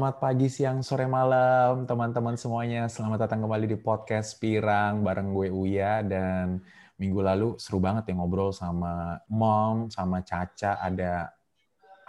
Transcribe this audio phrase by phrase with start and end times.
[0.00, 2.88] Selamat pagi, siang, sore, malam, teman-teman semuanya.
[2.88, 6.64] Selamat datang kembali di podcast Pirang bareng gue Uya dan
[6.96, 11.36] minggu lalu seru banget ya ngobrol sama mom, sama Caca, ada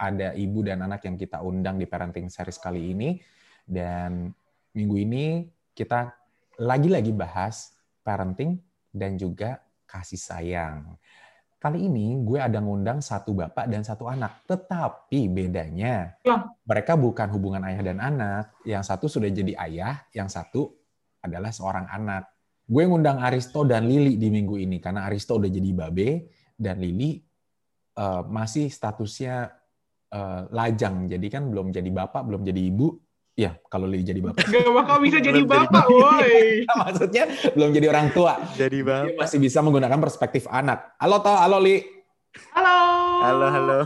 [0.00, 3.20] ada ibu dan anak yang kita undang di parenting series kali ini
[3.68, 4.32] dan
[4.72, 5.24] minggu ini
[5.76, 6.16] kita
[6.64, 8.56] lagi-lagi bahas parenting
[8.88, 10.96] dan juga kasih sayang.
[11.62, 16.50] Kali ini gue ada ngundang satu bapak dan satu anak, tetapi bedanya Ya.
[16.66, 18.50] mereka bukan hubungan ayah dan anak.
[18.66, 20.74] Yang satu sudah jadi ayah, yang satu
[21.22, 22.26] adalah seorang anak.
[22.66, 26.10] Gue ngundang Aristo dan Lili di minggu ini karena Aristo udah jadi babe
[26.58, 27.22] dan Lili
[27.94, 29.54] eh, masih statusnya
[30.10, 32.98] eh, lajang, jadi kan belum jadi bapak, belum jadi ibu.
[33.32, 36.68] Ya, kalau Lili jadi bapak, Gak bakal bisa jadi bapak, woi.
[36.84, 37.24] maksudnya
[37.56, 38.36] belum jadi orang tua.
[38.52, 39.24] Jadi Dia bapak.
[39.24, 40.92] masih bisa menggunakan perspektif anak.
[41.00, 41.80] Halo To, halo Li.
[42.52, 42.76] Halo.
[43.24, 43.78] Halo, halo.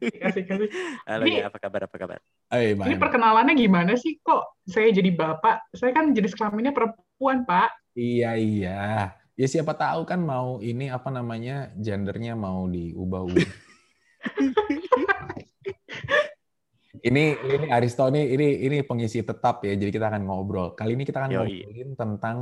[0.00, 0.68] Kasih, kasih.
[1.04, 2.18] Halo Ini- ya, apa kabar, apa kabar?
[2.56, 5.76] Eh, Ini perkenalannya gimana sih kok saya jadi bapak?
[5.76, 7.92] Saya kan jenis kelaminnya perempuan, Pak.
[7.92, 9.12] Iya, iya.
[9.36, 13.44] Ya siapa tahu kan mau ini apa namanya gendernya mau diubah-ubah.
[17.02, 19.72] ini ini Aristo ini ini ini pengisi tetap ya.
[19.72, 20.72] Jadi kita akan ngobrol.
[20.74, 21.40] Kali ini kita akan Yoi.
[21.64, 22.36] ngobrolin tentang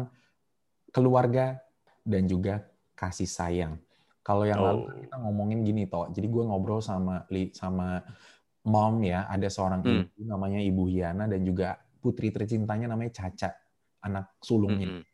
[0.88, 1.58] keluarga
[2.02, 3.76] dan juga kasih sayang.
[4.22, 4.92] Kalau yang lalu Oh.
[5.00, 6.08] kita ngomongin gini toh.
[6.12, 8.04] Jadi gue ngobrol sama Li sama
[8.68, 10.04] mom ya, ada seorang Hmm.
[10.04, 13.56] ibu namanya Ibu Hiana dan juga putri tercintanya namanya Caca,
[14.04, 15.04] anak sulungnya Mm-mm.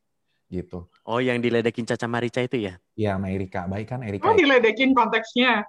[0.50, 0.90] gitu.
[1.06, 2.74] Oh, yang diledekin Caca Marica itu ya?
[2.98, 3.70] Ya, sama Erika.
[3.70, 4.26] Baik kan Erika?
[4.26, 5.62] Oh, diledekin konteksnya.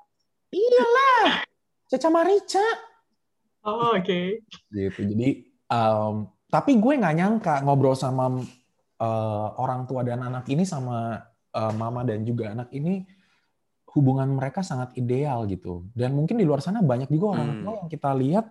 [0.49, 1.45] Iyalah.
[1.85, 2.65] Caca Marica.
[3.65, 4.19] Oh, oke.
[4.69, 4.99] Gitu.
[5.09, 5.29] Jadi,
[5.67, 6.13] em,
[6.47, 8.39] tapi gue nggak nyangka ngobrol sama
[8.95, 11.19] eh, orang tua dan anak ini sama
[11.51, 13.03] eh, mama dan juga anak ini
[13.91, 15.87] hubungan mereka sangat ideal gitu.
[15.91, 17.59] Dan mungkin di luar sana banyak juga orang Hmm.
[17.59, 18.45] tua yang kita lihat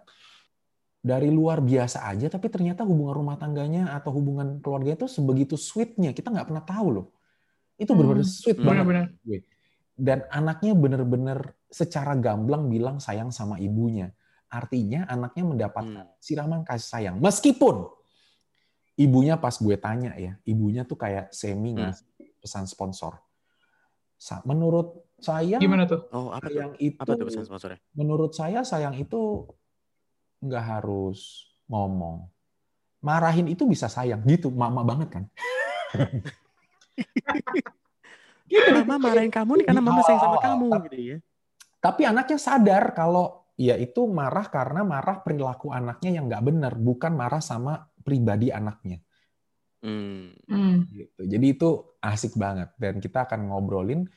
[1.04, 6.16] dari luar biasa aja, tapi ternyata hubungan rumah tangganya atau hubungan keluarga itu sebegitu sweetnya.
[6.16, 7.06] Kita nggak pernah tahu loh.
[7.76, 8.36] Itu benar-benar Hmm.
[8.40, 8.66] sweet Hmm.
[8.68, 8.84] banget.
[8.88, 9.06] Benar-benar.
[9.20, 9.38] gue.
[9.94, 11.38] Dan anaknya bener-bener
[11.70, 14.10] secara gamblang bilang sayang sama ibunya.
[14.54, 16.22] Artinya anaknya mendapatkan Hmm.
[16.22, 17.16] siraman kasih sayang.
[17.18, 17.90] Meskipun
[18.94, 21.90] ibunya pas gue tanya ya, ibunya tuh kayak semi Hmm.
[21.90, 22.06] ngasih
[22.38, 23.18] pesan sponsor.
[24.14, 26.06] Sa- Menurut saya Gimana tuh?
[26.14, 26.54] Oh, apa tuh?
[26.54, 27.82] sayang itu, Apa tuh pesan sponsornya?
[27.92, 29.50] menurut saya sayang itu
[30.38, 32.30] nggak harus ngomong.
[33.02, 35.24] Marahin itu bisa sayang gitu, mama banget kan?
[38.46, 38.70] gitu.
[38.86, 41.16] Mama marahin kamu nih karena mama sayang sama kamu Oh, gitu ya.
[41.80, 47.14] Tapi anaknya sadar kalau ya itu marah karena marah perilaku anaknya yang nggak benar, bukan
[47.14, 48.98] marah sama pribadi anaknya.
[49.84, 50.32] Hmm.
[50.48, 50.88] Hmm.
[50.88, 51.20] Gitu.
[51.28, 51.68] Jadi itu
[52.00, 54.08] asik banget dan kita akan ngobrolin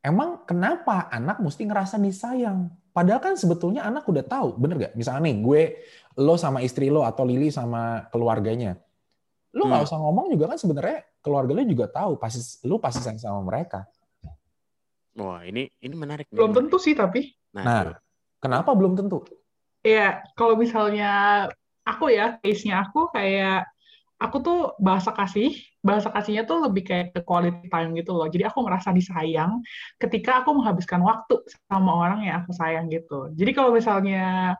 [0.00, 2.72] emang kenapa anak mesti ngerasa disayang?
[2.94, 4.94] Padahal kan sebetulnya anak udah tahu, bener gak?
[4.94, 5.62] Misalnya nih gue,
[6.22, 8.78] lo sama istri lo atau Lili sama keluarganya,
[9.50, 9.88] lo nggak Hmm.
[9.90, 13.82] usah ngomong juga kan sebenarnya keluarga lo juga tahu pasti lo pasti sayang sama mereka.
[15.14, 16.30] Wah, ini ini menarik.
[16.30, 17.34] nih, Belum tentu sih tapi.
[17.54, 17.82] Nah, Nah.
[18.44, 19.24] Kenapa belum tentu?
[19.80, 21.48] Ya, kalau misalnya
[21.88, 23.64] aku ya, case-nya aku kayak
[24.20, 25.52] aku tuh bahasa kasih,
[25.84, 28.28] bahasa kasihnya tuh lebih kayak ke quality time gitu loh.
[28.28, 29.60] Jadi aku merasa disayang
[29.96, 33.32] ketika aku menghabiskan waktu sama orang yang aku sayang gitu.
[33.36, 34.54] Jadi kalau misalnya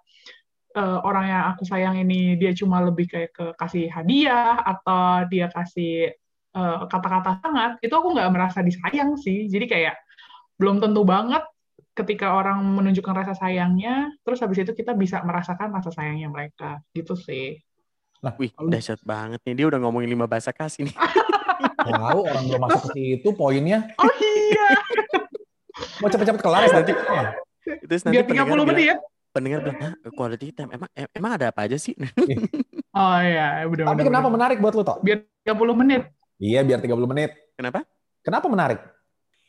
[0.77, 5.49] eh, orang yang aku sayang ini dia cuma lebih kayak ke kasih hadiah atau dia
[5.49, 6.13] kasih
[6.55, 9.49] eh, kata-kata hangat, itu aku nggak merasa disayang sih.
[9.49, 9.97] Jadi kayak
[10.61, 11.43] belum tentu banget
[11.95, 17.15] ketika orang menunjukkan rasa sayangnya, terus habis itu kita bisa merasakan rasa sayangnya mereka, gitu
[17.15, 17.63] sih.
[18.19, 19.55] Nah, Wih, dahsyat banget nih.
[19.63, 20.97] Dia udah ngomongin lima bahasa kasih nih.
[21.85, 23.85] Tahu orang belum masuk ke situ poinnya.
[24.01, 24.69] Oh iya,
[26.01, 26.93] Mau cepet-cepet kelar ya nanti.
[27.85, 28.97] Terus nanti biar 30 pendengar bilang, menit.
[29.35, 30.71] pendengar bilang, "Hah, quality time.
[30.73, 31.93] Emang em- emang ada apa aja sih?
[32.95, 35.03] Oh iya, benar Tapi kenapa menarik buat lu, Tok?
[35.03, 36.07] Biar 30 menit.
[36.39, 37.35] Iya, biar 30 menit.
[37.59, 37.83] Kenapa?
[38.23, 38.81] Kenapa menarik?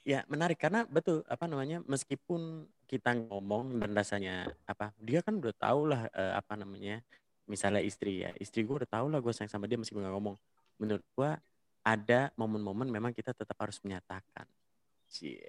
[0.06, 0.62] Ya menarik.
[0.62, 6.06] Karena betul apa namanya meskipun kita ngomong dan rasanya apa dia kan udah tahu lah
[6.14, 7.02] eh, apa namanya
[7.50, 10.38] misalnya istri ya istri gue udah tahu lah gue sayang sama dia meskipun gak ngomong.
[10.78, 11.32] Menurut gue
[11.82, 14.46] ada momen-momen memang kita tetap harus menyatakan.
[15.06, 15.42] Cie.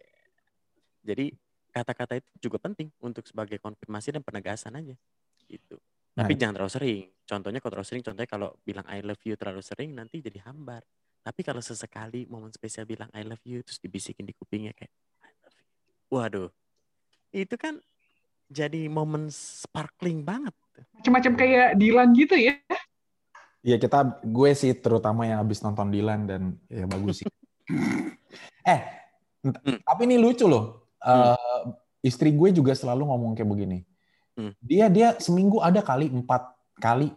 [1.00, 1.32] jadi
[1.73, 4.97] kata-kata itu juga penting untuk sebagai konfirmasi dan penegasan aja.
[5.44, 5.76] Gitu.
[6.17, 6.38] Tapi Nah.
[6.41, 7.05] jangan terlalu sering.
[7.29, 10.81] Contohnya kalau terlalu sering contohnya kalau bilang I love you terlalu sering nanti jadi hambar
[11.26, 14.94] tapi kalau sesekali momen spesial bilang I love you terus dibisikin di kupingnya kayak
[15.26, 15.67] I love you.
[16.14, 16.49] Waduh.
[17.34, 17.82] Itu kan
[18.46, 20.55] jadi momen sparkling banget.
[20.94, 22.55] Macam-macam kayak Dilan gitu ya.
[23.67, 27.26] Iya kita gue sih terutama yang habis nonton Dilan dan ya bagus sih.
[28.70, 29.06] eh
[29.46, 29.79] Hmm.
[29.87, 30.90] tapi ini lucu loh.
[30.99, 31.62] Eh,
[32.02, 33.79] istri gue juga selalu ngomong kayak begini.
[34.34, 34.52] Hmm.
[34.58, 36.50] Dia dia seminggu ada kali empat
[36.82, 37.14] kali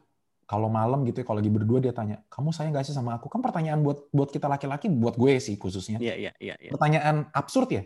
[0.50, 3.30] kalau malam gitu ya, kalau lagi berdua dia tanya, kamu sayang gak sih sama aku?
[3.30, 6.02] Kan pertanyaan buat buat kita laki-laki, buat gue sih khususnya.
[6.02, 6.56] Iya, iya, iya.
[6.58, 6.72] iya.
[6.74, 7.86] Pertanyaan absurd ya.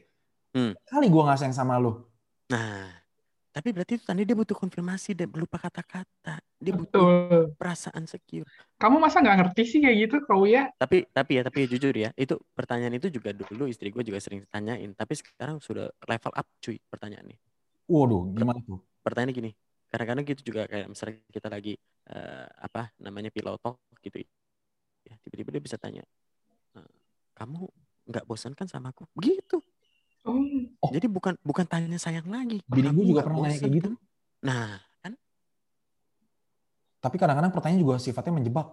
[0.56, 0.72] Hmm.
[0.88, 2.08] Kali gue gak sayang sama lu.
[2.48, 3.04] Nah,
[3.52, 6.40] tapi berarti itu tadi dia butuh konfirmasi dan lupa kata-kata.
[6.56, 7.60] Dia butuh Betul.
[7.60, 8.48] perasaan secure.
[8.80, 10.72] Kamu masa nggak ngerti sih kayak gitu, kau ya?
[10.80, 14.24] Tapi tapi ya tapi ya jujur ya, itu pertanyaan itu juga dulu istri gue juga
[14.24, 14.96] sering tanyain.
[14.96, 17.36] Tapi sekarang sudah level up cuy pertanyaannya.
[17.92, 18.80] Waduh, gimana tuh?
[19.04, 19.52] Pertanyaannya gini,
[19.94, 21.78] kadang-kadang gitu juga kayak misalnya kita lagi
[22.10, 24.26] eh, apa namanya pillow talk gitu
[25.06, 26.02] ya tiba-tiba dia bisa tanya
[26.74, 26.90] "Eh,
[27.38, 27.70] kamu
[28.10, 29.62] nggak bosan kan sama aku begitu
[30.24, 33.90] Oh, jadi bukan bukan tanya sayang lagi Bini "Kamu gue juga pernah nanya kayak gitu.
[33.92, 33.94] kan?"
[34.42, 34.68] nah
[35.04, 35.14] kan
[37.04, 38.68] Tapi kadang-kadang pertanyaan juga sifatnya menjebak.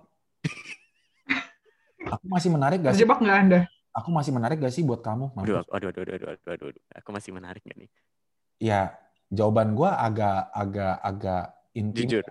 [2.14, 3.02] Aku masih menarik gak sih?
[3.02, 3.60] terjebak nggak Anda?
[3.90, 5.34] Aku masih menarik gak sih buat kamu?
[5.34, 6.82] aduh aduh aduh aduh aduh aduh, aduh, aduh.
[6.94, 7.90] aku masih menarik gak nih
[8.62, 8.94] Ya,
[9.30, 12.06] jawaban gue agak agak agak intim.
[12.06, 12.26] jujur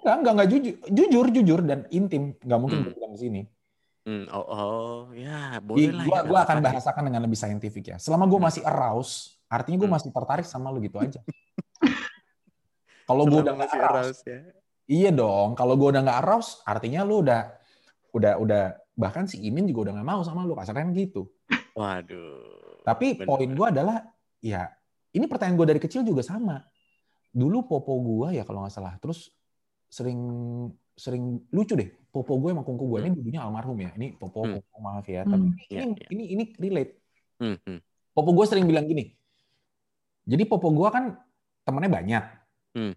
[0.00, 2.32] Enggak, enggak, enggak jujur, jujur, jujur dan intim.
[2.40, 2.94] Enggak mungkin Hmm.
[2.94, 3.42] bilang di sini.
[4.00, 7.96] Hmm, oh, oh ya boleh lah gua, ya, gua akan bahasakan dengan lebih saintifik ya.
[8.00, 8.48] Selama gue Hmm.
[8.48, 9.96] masih arouse, artinya gue Hmm.
[10.00, 11.20] masih tertarik sama lu gitu aja.
[13.08, 14.40] Kalau gue udah masih arouse, aroused ya
[14.90, 15.52] iya dong.
[15.54, 17.52] Kalau gue udah nggak arouse, artinya lu udah,
[18.16, 18.62] udah, udah
[18.96, 20.56] bahkan si Imin juga udah nggak mau sama lu.
[20.56, 21.28] Kasarnya kan gitu.
[21.76, 23.26] waduh Tapi Bener.
[23.28, 23.96] poin gue adalah,
[24.40, 24.72] ya
[25.10, 26.62] ini pertanyaan gue dari kecil juga sama.
[27.30, 29.30] Dulu popo gue ya kalau nggak salah, terus
[29.86, 30.18] sering
[30.94, 31.90] sering lucu deh.
[32.10, 33.90] Popo gue sama kungku gue ini dulunya almarhum ya.
[33.94, 34.58] Ini popo, Hmm.
[34.58, 35.22] kungku maaf ya.
[35.22, 35.30] Hmm.
[35.30, 36.06] Tapi Iya, ini, iya.
[36.10, 36.92] ini ini relate.
[37.38, 37.78] Hmm, hmm.
[38.10, 39.14] Popo gue sering bilang gini.
[40.26, 41.14] Jadi popo gue kan
[41.62, 42.24] temennya banyak.
[42.74, 42.94] Hmm.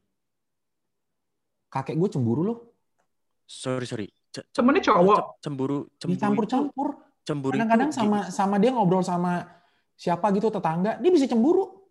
[1.70, 2.60] Kakek gue cemburu loh.
[3.44, 5.38] sorry sorry C- Temennya cowok.
[5.38, 6.88] ce- cemburu cemburu itu- Dicampur-campur.
[7.22, 9.46] cemburu Kadang-kadang sama sama dia ngobrol sama
[9.94, 11.83] siapa gitu tetangga, dia bisa cemburu.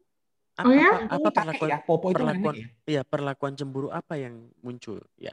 [0.52, 0.90] Apa, Oh ya?
[1.08, 2.66] apa, perlakuan ya, popo itu perlakuan ya.
[2.84, 5.00] Iya, perlakuan cemburu apa yang muncul?
[5.16, 5.32] Ya,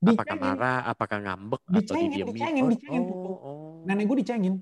[0.00, 0.42] apakah Dicengin.
[0.44, 2.32] marah, apakah ngambek atau Dicengin, didiemin?
[2.36, 3.30] dicengin, oh, dicengin, oh, Pupu.
[3.40, 3.74] oh.
[3.88, 4.54] Nenek gue dicengin.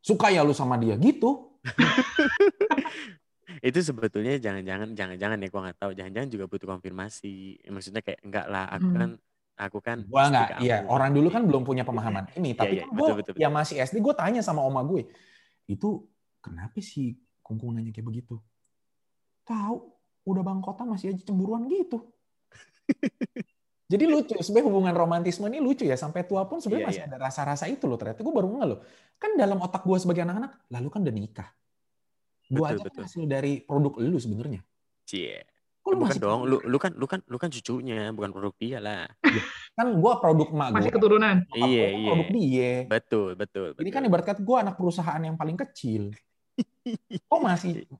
[0.00, 1.52] Suka ya lu sama dia gitu.
[3.60, 7.60] Itu sebetulnya jangan-jangan jangan-jangan ya gua nggak tahu, jangan-jangan juga butuh konfirmasi.
[7.68, 8.96] Maksudnya kayak enggak lah, aku Hmm.
[8.96, 9.10] kan
[9.60, 12.56] aku kan Gua nggak, iya orang dulu kan belum punya pemahaman ini.
[12.56, 15.04] Tapi iya, kan betul, gue betul, ya masih SD, gue tanya sama oma gue,
[15.68, 16.08] itu
[16.40, 18.40] kenapa sih kungkung nanya kayak begitu?
[19.50, 19.76] Tahu,
[20.30, 22.06] udah bangkotan masih aja cemburuan gitu.
[23.90, 25.98] Jadi lucu, sebenarnya hubungan romantisme ini lucu ya.
[25.98, 27.10] Sampai tua pun sebenarnya Iya, masih iya.
[27.10, 27.98] ada rasa-rasa itu loh.
[27.98, 28.78] Ternyata gue baru nggak loh.
[29.18, 31.48] Kan dalam otak gue sebagai anak-anak, lalu kan udah nikah.
[32.46, 33.02] Gue aja betul.
[33.02, 34.62] kan hasil dari produk lu sebenarnya.
[35.02, 35.42] Cie.
[35.82, 38.54] Kok lu Bukan masih dong, lu lu kan lu kan lu kan cucunya, bukan produk
[38.62, 39.10] dia lah.
[39.74, 40.66] kan gue produk gue.
[40.70, 41.36] Masih keturunan.
[41.50, 42.08] gua Iya, kan iya.
[42.14, 42.72] Produk dia.
[42.86, 43.82] Betul, betul, betul.
[43.82, 46.14] Ini kan ibarat kata gue anak perusahaan yang paling kecil.
[47.26, 47.90] Kok masih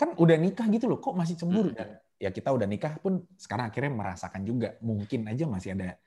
[0.00, 1.76] kan udah nikah gitu loh, kok masih cemburu Hmm.
[1.76, 6.00] dan ya kita udah nikah pun sekarang akhirnya merasakan juga mungkin aja masih ada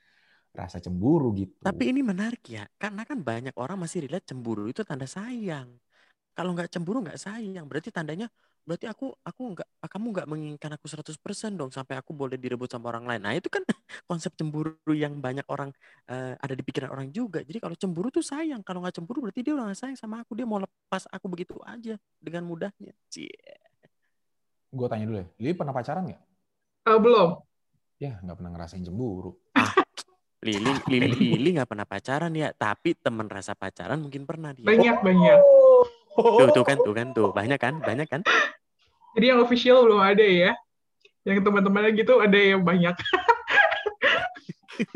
[0.53, 1.53] rasa cemburu gitu.
[1.61, 5.69] Tapi ini menarik ya, karena kan banyak orang masih relate cemburu itu tanda sayang.
[6.33, 8.27] Kalau nggak cemburu nggak sayang, berarti tandanya
[8.63, 12.89] berarti aku aku nggak kamu nggak menginginkan aku 100% dong sampai aku boleh direbut sama
[12.95, 13.21] orang lain.
[13.23, 13.63] Nah, itu kan
[14.09, 15.69] konsep cemburu yang banyak orang
[16.09, 17.43] eh, ada di pikiran orang juga.
[17.45, 20.33] Jadi kalau cemburu tuh sayang, kalau nggak cemburu berarti dia udah nggak sayang sama aku,
[20.39, 22.93] dia mau lepas aku begitu aja dengan mudahnya.
[23.11, 23.62] Cie.
[24.73, 26.21] Gue tanya dulu ya, Lili pernah pacaran nggak?
[26.89, 27.29] Eh, belum.
[28.01, 29.37] Ya nggak pernah ngerasain cemburu.
[30.43, 34.65] Lili Lili Lili nggak pernah pacaran ya, tapi teman rasa pacaran mungkin pernah dia.
[34.65, 35.39] Banyak, banyak.
[36.17, 38.21] Tuh, tuh kan, tuh kan, tuh banyak kan, banyak kan.
[39.13, 40.57] Jadi yang official belum ada ya.
[41.23, 42.97] Yang teman-temannya gitu ada yang banyak.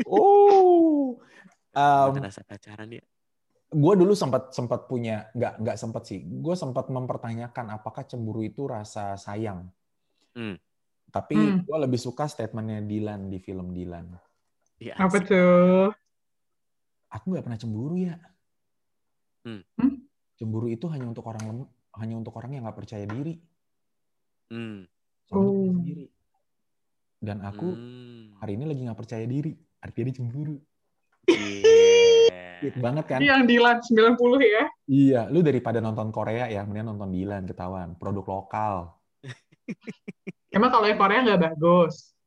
[0.04, 1.22] Oh,
[1.78, 3.04] Um, rasa pacaran ya.
[3.68, 6.24] Gue dulu sempat sempat punya nggak nggak sempat sih.
[6.24, 9.68] Gue sempat mempertanyakan apakah cemburu itu rasa sayang.
[10.32, 10.56] Hmm.
[11.08, 11.58] Tapi Hmm.
[11.64, 14.08] gue lebih suka statementnya Dilan di film Dilan.
[14.78, 15.90] Iya, Apa tuh?
[17.08, 18.16] Aku nggak pernah cemburu ya.
[19.44, 19.64] Hmm.
[19.76, 20.04] Hmm?
[20.36, 23.36] Cemburu itu hanya untuk orang lem- hanya untuk orang yang nggak percaya diri.
[24.48, 24.84] Hmm.
[25.28, 25.76] Oh.
[25.76, 26.08] sendiri.
[27.18, 28.38] Dan aku Hmm.
[28.40, 29.52] hari ini lagi nggak percaya diri.
[29.80, 30.56] Artinya dia cemburu.
[31.26, 31.97] Yeah.
[32.58, 33.18] Sweet banget kan?
[33.22, 33.76] Yang Dilan
[34.18, 34.64] 90 ya.
[34.90, 37.94] Iya, lu daripada nonton Korea ya, mendingan nonton Dilan ketahuan.
[37.94, 38.74] Produk lokal.
[40.56, 42.18] Emang kalau yang Korea nggak bagus.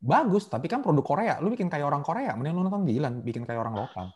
[0.00, 1.34] Bagus, tapi kan produk Korea.
[1.42, 4.06] Lu bikin kayak orang Korea, mendingan lu nonton Dilan, bikin kayak orang lokal.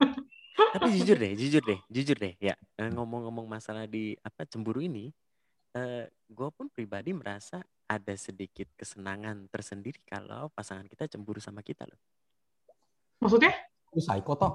[0.76, 2.34] Tapi jujur deh, jujur deh, jujur deh.
[2.40, 5.12] Ya, eh, ngomong-ngomong masalah di apa cemburu ini,
[5.76, 11.84] eh gue pun pribadi merasa ada sedikit kesenangan tersendiri kalau pasangan kita cemburu sama kita
[11.84, 12.00] loh.
[13.20, 13.52] Maksudnya?
[13.96, 14.52] Lu psycho toh.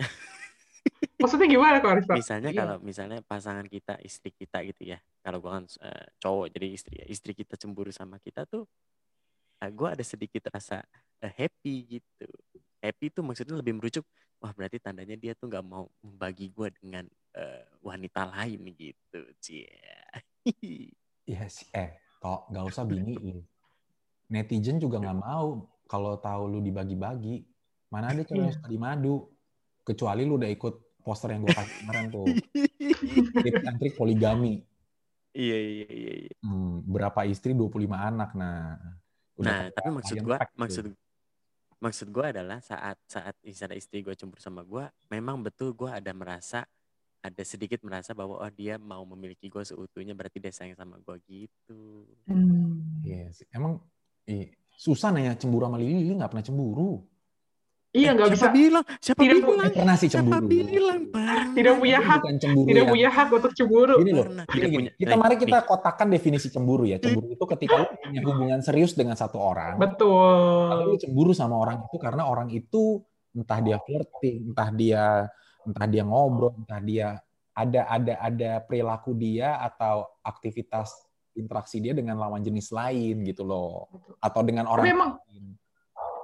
[1.20, 2.08] Maksudnya gimana kok Arif?
[2.08, 2.58] Misalnya Iya.
[2.64, 4.98] kalau misalnya pasangan kita, istri kita gitu ya.
[5.20, 7.06] Kalau gue kan eh, cowok jadi istri ya.
[7.06, 8.64] Istri kita cemburu sama kita tuh
[9.70, 10.84] gue ada sedikit rasa
[11.24, 12.28] uh, happy gitu
[12.84, 14.04] happy itu maksudnya lebih merujuk
[14.42, 19.72] wah berarti tandanya dia tuh nggak mau membagi gue dengan uh, wanita lain gitu cie
[21.24, 23.40] Iya sih, eh, kok nggak usah biniin.
[24.28, 27.40] Netizen juga nggak mau kalau tahu lu dibagi-bagi.
[27.88, 28.56] Mana ada cewek yang Iya.
[28.56, 29.14] suka di madu.
[29.82, 32.26] Kecuali lu udah ikut poster yang gue kasih kemarin tuh.
[33.44, 34.64] Tips and trik poligami.
[35.32, 36.34] iya iya iya iya.
[36.40, 38.32] Hmm, berapa istri 25 anak.
[38.32, 38.78] Nah,
[39.34, 40.38] Nah, kayak tapi maksud tuh.
[40.54, 40.84] maksud
[41.76, 46.14] maksud gua adalah saat saat misalnya istri gua cemburu sama gua, memang betul gua ada
[46.14, 46.62] merasa
[47.18, 51.18] ada sedikit merasa bahwa oh dia mau memiliki gua seutuhnya berarti dia sayang sama gua
[51.26, 52.06] gitu.
[52.24, 53.02] Hmm.
[53.02, 53.44] Iya sih.
[53.50, 53.82] Emang
[54.24, 57.02] ih, susah nanya cemburu sama Lili, Lili nggak pernah cemburu.
[57.94, 58.50] Iya nggak bisa.
[58.50, 58.84] Siapa bilang?
[58.98, 59.70] Siapa Tidak Eh, bilang?
[59.70, 60.50] pernah sih Siapa cemburu.
[60.50, 61.00] bilang?
[61.14, 61.42] Pernah.
[61.54, 62.20] Tidak punya hak.
[62.20, 63.94] bukan cemburu Tidak yang- punya hak untuk cemburu.
[63.94, 64.66] Gini loh, gini, gini.
[64.74, 65.64] punya- kita nih, mari kita nih.
[65.64, 66.98] kotakkan definisi cemburu ya.
[66.98, 70.74] Cemburu itu ketika lu punya hubungan serius dengan satu orang, Lalu Betul.
[70.84, 72.98] lu cemburu sama orang itu karena orang itu
[73.30, 75.04] entah dia flirting, entah dia
[75.62, 77.06] entah dia ngobrol, entah dia
[77.54, 80.90] ada ada ada perilaku dia atau aktivitas
[81.32, 83.86] interaksi dia dengan lawan jenis lain gitu loh.
[84.18, 85.44] Atau dengan orang Tapi emang, lain.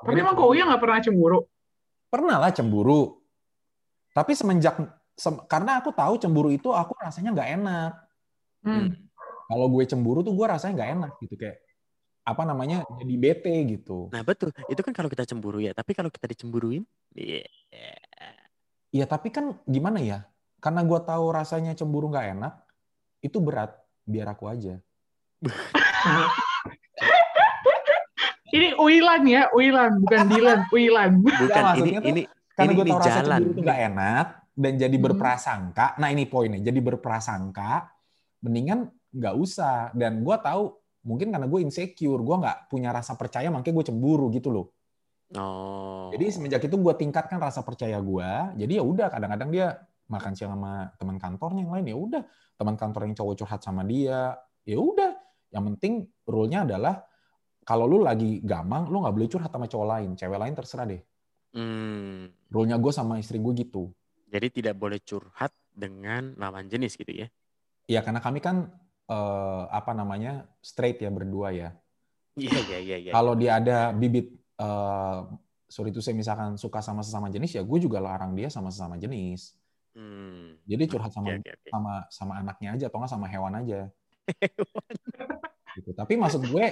[0.03, 1.41] tapi emang kau ya nggak pernah cemburu.
[2.11, 3.23] Pernah lah cemburu.
[4.11, 4.75] Tapi semenjak
[5.15, 7.93] sem- karena aku tahu cemburu itu aku rasanya nggak enak.
[8.67, 8.89] Hmm.
[9.47, 11.63] Kalau gue cemburu tuh gue rasanya nggak enak gitu kayak
[12.27, 14.11] apa namanya jadi bete gitu.
[14.13, 14.53] Nah, betul.
[14.69, 16.85] Itu kan kalau kita cemburu ya, tapi kalau kita dicemburuin,
[17.17, 17.47] iya.
[18.91, 20.27] Iya tapi kan gimana ya?
[20.59, 22.55] Karena gue tahu rasanya cemburu nggak enak,
[23.23, 23.73] itu berat.
[24.05, 24.83] Biar aku aja.
[28.51, 31.11] Ini Uilan ya, Uilan, bukan Dilan, Uilan.
[31.23, 33.39] Bukan Nggak, ini maksudnya tuh ini Karena Ini gue tahu rasa jalan.
[33.41, 35.05] cemburu itu nggak enak dan jadi Hmm.
[35.09, 35.87] berprasangka.
[35.97, 37.73] Nah ini poinnya, jadi berprasangka.
[38.45, 38.79] Mendingan
[39.17, 39.89] nggak usah.
[39.97, 40.63] Dan gue tahu
[41.09, 44.67] mungkin karena gue insecure, gue nggak punya rasa percaya, makanya gue cemburu gitu loh.
[45.33, 46.13] Oh.
[46.13, 48.31] Jadi semenjak itu gue tingkatkan rasa percaya gue.
[48.61, 49.67] Jadi ya udah kadang-kadang dia
[50.11, 52.23] makan siang sama teman kantornya yang lain ya udah
[52.59, 54.35] teman kantor yang cowok curhat sama dia
[54.67, 55.15] ya udah
[55.55, 57.07] yang penting rule-nya adalah
[57.63, 61.03] kalau lu lagi gamang lu nggak boleh curhat sama cowok lain cewek lain terserah deh
[61.51, 62.31] Hmm.
[62.47, 63.91] rule-nya gue sama istri gue gitu
[64.31, 67.27] Jadi tidak boleh curhat dengan lawan jenis gitu ya.
[67.91, 68.71] ya karena kami kan
[69.11, 71.75] eh, apa namanya straight ya berdua ya
[72.39, 73.11] Iya iya iya iya.
[73.11, 74.31] kalau dia ada bibit
[74.63, 75.19] eh
[75.67, 78.95] sorry itu saya misalkan suka sama sesama jenis ya gue juga larang dia sama sesama
[78.95, 79.59] jenis
[79.91, 80.55] Hmm.
[80.71, 81.67] jadi curhat sama oke oke.
[81.67, 83.91] sama sama anaknya aja atau nggak sama hewan aja.
[85.75, 85.91] gitu.
[85.91, 86.67] Tapi maksud gue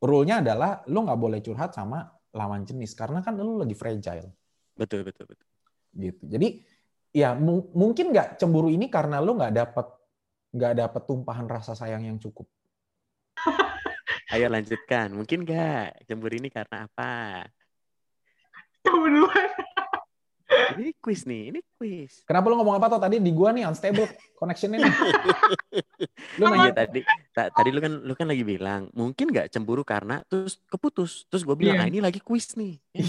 [0.00, 4.32] rule-nya adalah lu nggak boleh curhat sama lawan jenis karena kan lu lagi fragile
[4.74, 5.46] Betul betul betul.
[5.92, 6.22] gitu.
[6.24, 6.48] Jadi
[7.12, 9.86] ya mu- mungkin nggak cemburu ini karena lu nggak dapet
[10.56, 12.48] nggak dapet tumpahan rasa sayang yang cukup.
[14.32, 15.12] Ayo lanjutkan.
[15.12, 17.44] Mungkin nggak cemburu ini karena apa?
[18.80, 19.50] Kamu duluan.
[20.76, 22.22] Ini quiz nih, ini quiz.
[22.22, 24.92] Kenapa lu ngomong apa tuh tadi di gua nih unstable connection-nya nih.
[26.40, 27.00] Lu Iya nanya tadi,
[27.34, 31.26] ta- tadi lu kan lu kan lagi bilang mungkin nggak cemburu karena terus keputus.
[31.28, 31.84] Terus gue bilang, Iya.
[31.84, 32.78] ah ini lagi quiz nih.
[32.96, 33.02] Ya.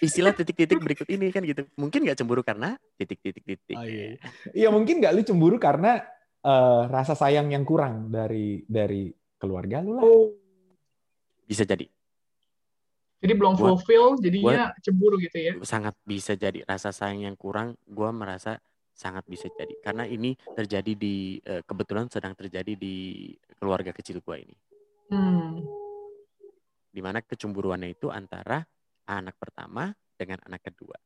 [0.00, 1.68] Istilah titik-titik berikut ini kan gitu.
[1.78, 3.76] Mungkin nggak cemburu karena titik-titik-titik.
[3.76, 4.18] Oh, iya.
[4.50, 6.02] Iya mungkin nggak lu cemburu karena
[6.42, 10.02] eh, rasa sayang yang kurang dari dari keluarga lu lah.
[10.02, 10.32] Oh.
[11.44, 11.84] Bisa jadi.
[13.24, 15.52] Jadi belum Gua- fulfill, jadinya cemburu gitu ya.
[15.64, 18.60] sangat bisa jadi rasa sayang yang kurang gue merasa
[18.92, 23.26] sangat bisa jadi karena ini terjadi di eh, kebetulan sedang terjadi di
[23.56, 24.56] keluarga kecil gue ini
[25.04, 25.64] Hmm.
[26.86, 28.60] di mana kecemburuannya itu antara
[29.04, 30.96] anak pertama dengan anak kedua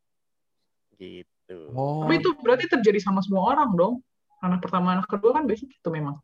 [0.93, 2.05] gitu Oh.
[2.05, 3.95] Tapi itu berarti terjadi sama semua orang dong.
[4.39, 6.21] Anak pertama, anak kedua kan biasanya gitu memang.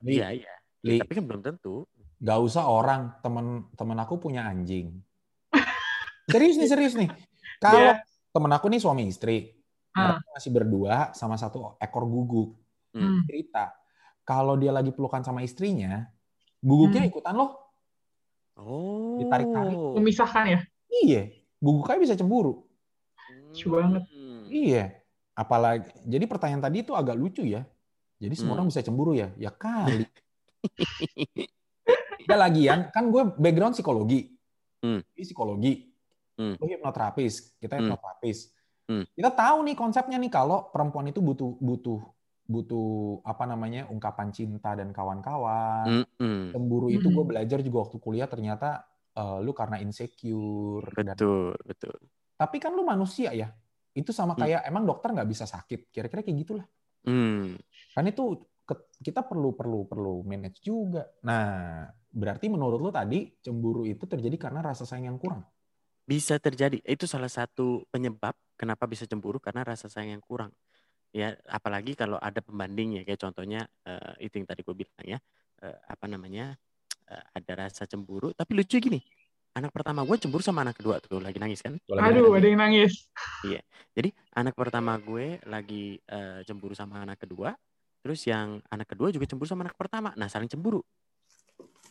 [0.00, 1.84] Li, iya iya Li, tapi kan belum tentu
[2.20, 5.00] Gak usah orang, temen temen aku punya anjing.
[6.28, 7.08] Serius nih, serius nih.
[7.58, 8.04] Kalau Iya.
[8.30, 9.56] temen aku nih suami istri,
[9.90, 10.14] Ah.
[10.20, 12.54] mereka masih berdua sama satu ekor guguk.
[12.92, 13.24] Hmm.
[13.24, 13.72] Cerita,
[14.22, 16.06] kalau dia lagi pelukan sama istrinya,
[16.60, 17.10] guguknya Hmm.
[17.10, 17.50] ikutan loh.
[18.54, 19.76] oh Ditarik-tarik.
[19.96, 20.60] Memisahkan ya.
[21.02, 22.68] Iya, guguknya bisa cemburu.
[23.48, 24.04] Lucu banget.
[24.06, 24.44] Hmm.
[24.46, 24.84] Iya.
[25.32, 27.64] Apalagi, jadi pertanyaan tadi itu agak lucu ya.
[28.20, 28.56] Jadi semua Hmm.
[28.60, 29.32] orang bisa cemburu ya?
[29.40, 30.04] Ya kali.
[32.30, 34.30] Ya lagian, kan gue background psikologi.
[34.80, 35.02] Hmm.
[35.12, 35.72] Jadi psikologi.
[36.38, 36.54] Hmm.
[36.56, 37.90] Lu hipnoterapis, kita Hmm.
[37.90, 38.38] hipnoterapis.
[38.86, 39.04] Hmm.
[39.10, 42.00] Kita tahu nih konsepnya nih kalau perempuan itu butuh butuh
[42.50, 46.02] butuh apa namanya ungkapan cinta dan kawan-kawan.
[46.02, 46.50] Mm-mm.
[46.50, 47.14] Cemburu itu Hmm.
[47.18, 50.86] gue belajar juga waktu kuliah ternyata eh, lu karena insecure.
[50.94, 51.94] Dan, betul betul
[52.40, 53.52] tapi kan lu manusia ya.
[53.92, 54.40] Itu sama Hmm.
[54.48, 55.92] kayak emang dokter nggak bisa sakit.
[55.92, 56.66] Kira-kira kayak gitulah.
[57.04, 57.60] Hmm.
[57.92, 58.48] Kan itu
[59.04, 61.04] kita perlu perlu perlu manage juga.
[61.20, 65.46] Nah, berarti menurut lu tadi cemburu itu terjadi karena rasa sayang yang kurang.
[66.04, 66.82] Bisa terjadi.
[66.82, 70.50] Itu salah satu penyebab kenapa bisa cemburu karena rasa sayang yang kurang.
[71.10, 75.18] Ya, apalagi kalau ada pembandingnya kayak contohnya uh, itu yang tadi gue bilang ya.
[75.62, 76.58] Uh, apa namanya?
[77.06, 79.02] Uh, ada rasa cemburu, tapi lucu gini.
[79.50, 81.74] Anak pertama gue cemburu sama anak kedua tuh lagi nangis kan?
[81.90, 82.38] Lagi Aduh, nangis.
[82.38, 82.92] ada yang nangis.
[83.42, 83.60] Iya.
[83.94, 87.54] Jadi anak pertama gue lagi uh, cemburu sama anak kedua,
[88.02, 90.14] terus yang anak kedua juga cemburu sama anak pertama.
[90.14, 90.82] Nah, saling cemburu.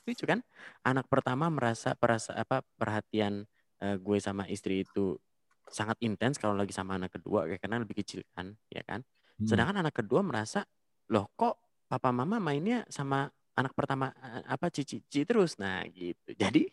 [0.05, 0.39] Lucu kan?
[0.85, 3.47] Anak pertama merasa perasa apa perhatian
[3.83, 5.17] uh, gue sama istri itu
[5.69, 9.47] sangat intens kalau lagi sama anak kedua karena lebih kecil kan ya kan hmm.
[9.47, 10.65] sedangkan anak kedua merasa
[11.13, 16.33] loh kok papa mama mainnya sama anak pertama eh, apa cici cici terus nah gitu
[16.41, 16.65] jadi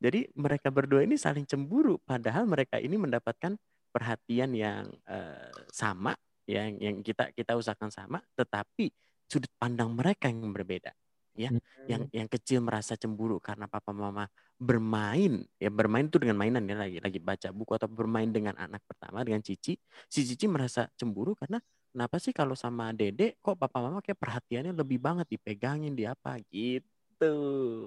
[0.00, 3.56] jadi mereka berdua ini saling cemburu padahal mereka ini mendapatkan
[3.90, 6.14] perhatian yang uh, sama
[6.46, 8.90] yang yang kita kita usahakan sama tetapi
[9.26, 10.94] sudut pandang mereka yang berbeda
[11.40, 11.88] ya hmm.
[11.88, 14.28] yang yang kecil merasa cemburu karena papa mama
[14.60, 18.84] bermain ya bermain itu dengan mainan ya lagi lagi baca buku atau bermain dengan anak
[18.84, 19.80] pertama dengan Cici.
[20.04, 21.56] Si Cici merasa cemburu karena
[21.88, 26.36] kenapa sih kalau sama Dede kok papa mama kayak perhatiannya lebih banget dipegangin di apa?
[26.52, 27.32] Gitu.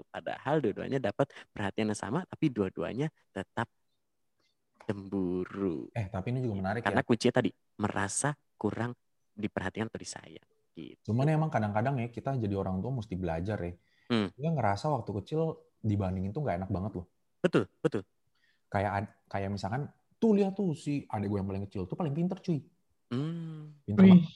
[0.10, 3.70] Padahal dua-duanya dapat perhatian yang sama tapi dua-duanya tetap
[4.90, 5.94] cemburu.
[5.94, 7.08] Eh tapi ini juga menarik karena ya.
[7.08, 8.98] kuncinya tadi merasa kurang
[9.38, 11.14] diperhatikan atau disayang gitu.
[11.14, 13.74] cuman emang kadang-kadang ya kita jadi orang tua mesti belajar ya
[14.10, 14.28] hmm.
[14.38, 17.06] dia ngerasa waktu kecil dibandingin tuh nggak enak banget loh.
[17.44, 18.02] Betul, betul.
[18.72, 22.40] Kayak kayak misalkan tuh lihat tuh si adik gue yang paling kecil tuh paling pinter
[22.40, 22.64] cuy.
[23.12, 23.76] Hmm.
[23.84, 24.32] Pinter banget.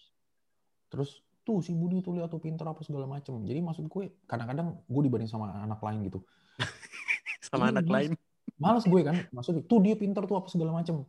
[0.91, 1.09] Terus
[1.47, 3.39] tuh si Budi tuh lihat tuh pinter apa segala macem.
[3.47, 6.19] Jadi maksud gue kadang-kadang gue dibanding sama anak lain gitu.
[7.47, 8.11] sama Ini anak lain.
[8.57, 11.05] Males gue kan, maksudnya tuh dia pinter tuh apa segala macem.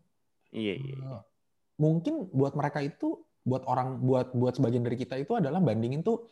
[0.53, 0.95] Iya, iya.
[1.01, 1.19] iya.
[1.81, 6.29] Mungkin buat mereka itu, buat orang, buat buat sebagian dari kita itu adalah bandingin tuh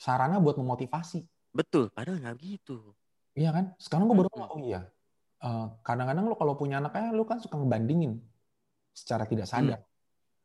[0.00, 1.24] sarana buat memotivasi.
[1.52, 2.94] Betul, padahal nggak gitu.
[3.36, 3.64] Iya kan?
[3.76, 4.86] Sekarang gue baru oh iya.
[5.40, 8.18] eh, kadang-kadang lo kalau punya anak kayak lo kan suka ngebandingin
[8.94, 9.54] secara tidak hmm.
[9.54, 9.80] sadar.
[9.80, 9.88] Hmm.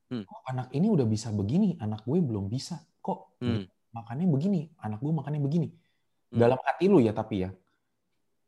[0.06, 0.24] Hmm.
[0.30, 2.78] Oh, anak ini udah bisa begini, anak gue belum bisa.
[3.02, 3.94] Kok hmm.
[3.96, 5.70] makannya begini, anak gue makannya begini.
[6.30, 6.40] Hmm.
[6.42, 7.50] Dalam hati lu ya tapi ya.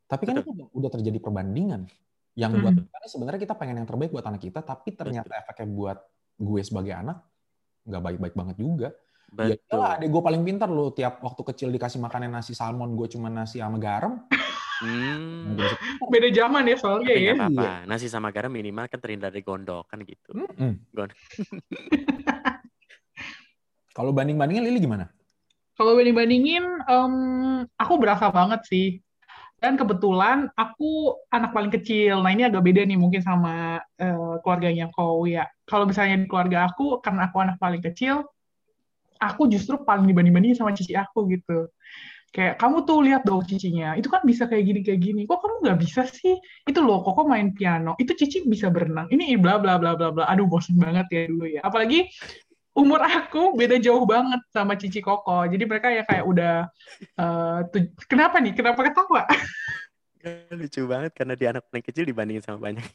[0.08, 0.54] Tapi kan Betul.
[0.54, 1.90] itu udah terjadi perbandingan.
[2.38, 2.62] Yang hmm.
[2.62, 5.40] buat kita sebenarnya kita pengen yang terbaik buat anak kita, tapi ternyata Betul.
[5.42, 5.98] efeknya buat
[6.38, 7.18] gue sebagai anak
[7.84, 8.88] nggak baik-baik banget juga.
[9.36, 9.76] Ya Betul.
[9.76, 10.88] Ya adek gue paling pintar loh.
[10.94, 14.24] Tiap waktu kecil dikasih makanan nasi salmon, gue cuma nasi sama garam.
[14.78, 15.58] Hmm.
[16.08, 17.34] Beda zaman ya soalnya ya.
[17.34, 17.60] apa-apa.
[17.60, 17.74] Iya.
[17.84, 20.32] Nasi sama garam minimal kan terhindar dari gondok kan gitu.
[20.32, 20.78] Hmm.
[23.96, 25.10] Kalau banding-bandingin Lili gimana?
[25.74, 27.14] Kalau banding-bandingin, um,
[27.74, 29.02] aku berasa banget sih.
[29.58, 32.22] Dan kebetulan aku anak paling kecil.
[32.22, 35.50] Nah ini agak beda nih mungkin sama uh, keluarganya kau ya.
[35.66, 38.22] Kalau misalnya di keluarga aku, karena aku anak paling kecil,
[39.18, 41.66] aku justru paling dibanding-bandingin sama cici aku gitu.
[42.28, 43.96] Kayak kamu tuh lihat dong cicinya.
[43.98, 45.20] Itu kan bisa kayak gini kayak gini.
[45.24, 46.36] Kok kamu nggak bisa sih?
[46.62, 47.96] Itu loh kok main piano.
[47.98, 49.10] Itu cici bisa berenang.
[49.10, 50.24] Ini bla bla bla bla bla.
[50.28, 51.60] Aduh bosan banget ya dulu ya.
[51.64, 52.06] Apalagi
[52.78, 55.42] umur aku beda jauh banget sama cici koko.
[55.50, 56.54] Jadi mereka ya kayak udah
[57.18, 57.60] uh,
[58.06, 58.54] kenapa nih?
[58.54, 59.26] Kenapa ketawa?
[60.54, 62.86] Lucu banget karena dia anak paling kecil dibandingin sama banyak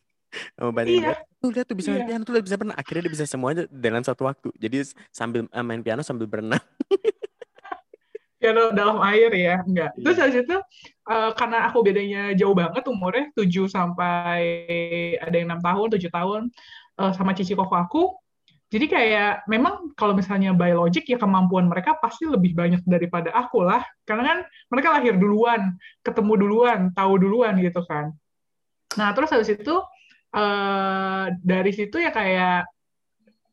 [0.58, 1.14] sama banyak iya.
[1.38, 2.10] tuh lihat tuh bisa main iya.
[2.10, 4.50] piano tuh bisa berenang akhirnya dia bisa semuanya dalam satu waktu.
[4.58, 6.64] Jadi sambil uh, main piano sambil berenang.
[8.44, 9.96] Piano dalam air ya enggak.
[9.96, 10.24] Terus iya.
[10.28, 10.58] habis itu
[11.08, 14.44] uh, karena aku bedanya jauh banget umurnya 7 sampai
[15.16, 16.42] ada yang enam tahun 7 tahun
[17.00, 18.04] uh, sama cici koko aku
[18.74, 23.86] jadi kayak memang kalau misalnya biologik ya kemampuan mereka pasti lebih banyak daripada aku lah
[24.02, 24.40] karena kan
[24.74, 28.10] mereka lahir duluan ketemu duluan tahu duluan gitu kan.
[28.98, 29.78] Nah terus habis itu
[30.34, 32.66] uh, dari situ ya kayak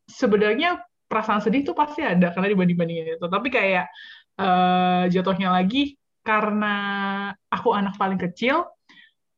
[0.09, 3.26] sebenarnya perasaan sedih tuh pasti ada karena dibanding bandingin itu.
[3.28, 3.92] Tapi kayak
[4.40, 6.76] uh, jatuhnya lagi karena
[7.52, 8.64] aku anak paling kecil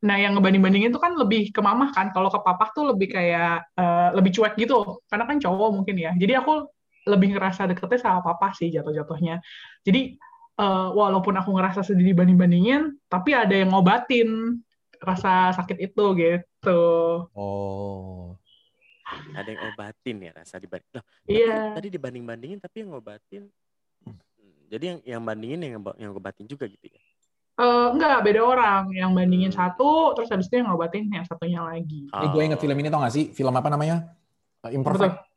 [0.02, 2.10] nah yang ngebanding-bandingin itu kan lebih ke mamah kan.
[2.10, 4.98] Kalau ke papa tuh lebih kayak uh, lebih cuek gitu.
[5.06, 6.10] Karena kan cowok mungkin ya.
[6.18, 6.66] Jadi aku
[7.06, 9.38] lebih ngerasa deketnya sama papa sih jatuh-jatuhnya.
[9.86, 10.18] Jadi
[10.58, 14.58] uh, walaupun aku ngerasa sedih dibanding-bandingin tapi ada yang ngobatin
[15.02, 16.82] rasa sakit itu gitu.
[17.34, 18.38] Oh.
[19.36, 21.76] Ada yang obatin ya rasa dibanding loh iya.
[21.76, 23.44] tadi dibanding-bandingin tapi yang ngobatin.
[24.72, 27.02] Jadi yang yang bandingin yang yang ngobatin juga gitu ya?
[27.52, 28.82] Uh, enggak, beda orang.
[28.96, 29.58] Yang bandingin hmm.
[29.60, 32.08] satu, terus habis itu yang ngobatin yang satunya lagi.
[32.12, 32.24] Oh.
[32.24, 33.28] Ini gue inget film ini tau gak sih?
[33.32, 34.08] Film apa namanya?
[34.64, 35.16] Uh, Imperfect.
[35.16, 35.30] Betul.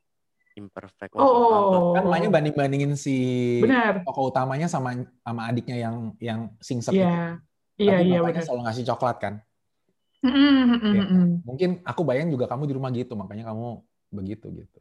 [0.56, 1.12] Imperfect.
[1.12, 3.16] Oh, oh, oh, kan mainnya banding-bandingin si
[3.60, 4.00] benar.
[4.08, 7.36] tokoh utamanya sama sama adiknya yang yang singset yeah.
[7.76, 7.92] itu.
[7.92, 9.34] Iya, iya, bapaknya selalu ngasih coklat kan.
[10.24, 11.04] Mm -hmm, ya,
[11.44, 13.84] Mungkin aku bayang juga kamu di rumah gitu, makanya kamu
[14.16, 14.76] begitu gitu.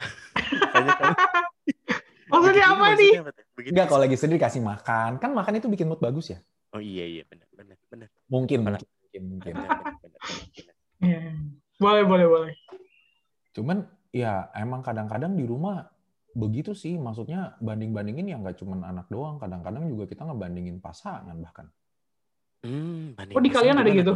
[2.32, 3.14] Maksudnya apa nih?
[3.68, 5.20] Enggak, kalau lagi sedih kasih makan.
[5.20, 6.40] Kan makan itu bikin mood bagus ya.
[6.76, 8.10] Oh iya iya benar benar benar.
[8.28, 9.54] Mungkin, Malah- mungkin, mungkin, mungkin.
[9.56, 10.20] Benar benar benar.
[10.20, 10.76] benar.
[11.00, 11.20] Iya.
[11.80, 12.54] Boleh, boleh, boleh.
[13.56, 13.78] Cuman
[14.12, 15.88] ya emang kadang-kadang di rumah
[16.36, 17.00] begitu sih.
[17.00, 19.40] Maksudnya banding-bandingin ya nggak cuman anak doang.
[19.40, 21.72] Kadang-kadang juga kita ngebandingin pasangan bahkan.
[22.68, 24.14] Hmm, banding Oh, di kalian ada gitu?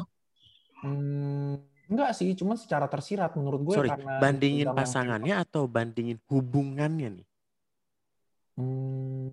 [0.84, 5.64] Hmm, enggak sih, cuman secara tersirat menurut gue Sorry, karena bandingin program yang- pasangannya atau
[5.70, 7.28] bandingin hubungannya nih?
[8.58, 9.28] Hmm,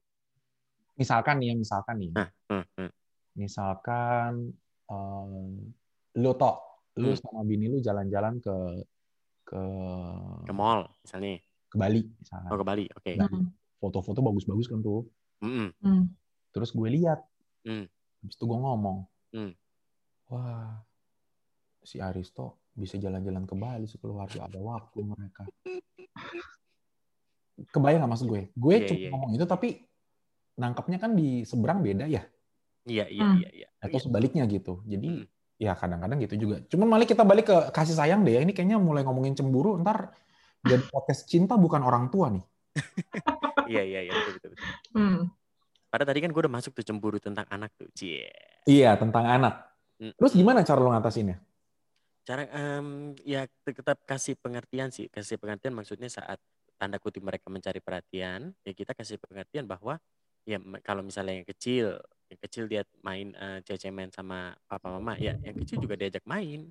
[0.94, 2.90] misalkan nih, ya, misalkan nih, Nah, hmm, hmm.
[3.36, 4.50] Misalkan
[4.88, 5.30] em,
[6.16, 6.56] lu tok,
[6.96, 7.20] lu Hmm.
[7.20, 8.56] sama bini lu jalan-jalan ke
[9.46, 9.62] ke
[10.42, 11.38] ke mall misalnya.
[11.66, 12.50] ke Bali misalkan.
[12.50, 13.12] Oh ke Bali, oke.
[13.14, 13.28] Nah.
[13.28, 13.46] Hmm.
[13.76, 15.04] Foto-foto bagus-bagus kan tuh.
[15.44, 15.68] Mm-mm.
[15.84, 16.04] Hmm.
[16.50, 17.20] Terus gue lihat,
[17.62, 17.84] Hmm.
[18.22, 19.04] habis itu gue ngomong,
[19.36, 19.52] Hmm.
[20.26, 20.80] wah
[21.82, 25.44] si Aristo bisa jalan-jalan ke Bali sekeluarga ada waktu mereka.
[27.72, 28.42] Kebayang nggak maksud gue?
[28.52, 29.08] Gue Iya, cuma iya.
[29.12, 29.68] ngomong itu tapi
[30.56, 32.24] nangkapnya kan di seberang beda ya,
[32.86, 33.38] Iya iya Hmm.
[33.42, 33.68] iya iya.
[33.82, 34.80] atau sebaliknya gitu.
[34.86, 35.26] Jadi Hmm.
[35.58, 36.56] ya kadang-kadang gitu juga.
[36.70, 38.38] Cuman malah kita balik ke kasih sayang deh.
[38.38, 38.40] ya.
[38.40, 40.14] Ini kayaknya mulai ngomongin cemburu, ntar
[40.62, 42.44] jadi podcast cinta bukan orang tua nih.
[43.66, 44.50] Iya iya iya betul betul.
[44.54, 44.70] betul.
[44.94, 45.20] Hmm.
[45.90, 47.90] Padahal tadi kan gue udah masuk tuh cemburu tentang anak tuh.
[47.90, 48.30] Cie.
[48.62, 49.74] Iya tentang anak.
[49.98, 50.14] Hmm.
[50.14, 51.42] Terus gimana cara lo ngatasinnya?
[52.22, 55.10] Cara em, ya te- tetap kasih pengertian sih.
[55.10, 56.38] Kasih pengertian maksudnya saat
[56.78, 59.98] tanda kutip mereka mencari perhatian, ya kita kasih pengertian bahwa
[60.46, 61.98] ya kalau misalnya yang kecil,
[62.30, 63.34] yang kecil dia main
[63.66, 66.70] cece main sama papa mama, ya yang kecil juga diajak main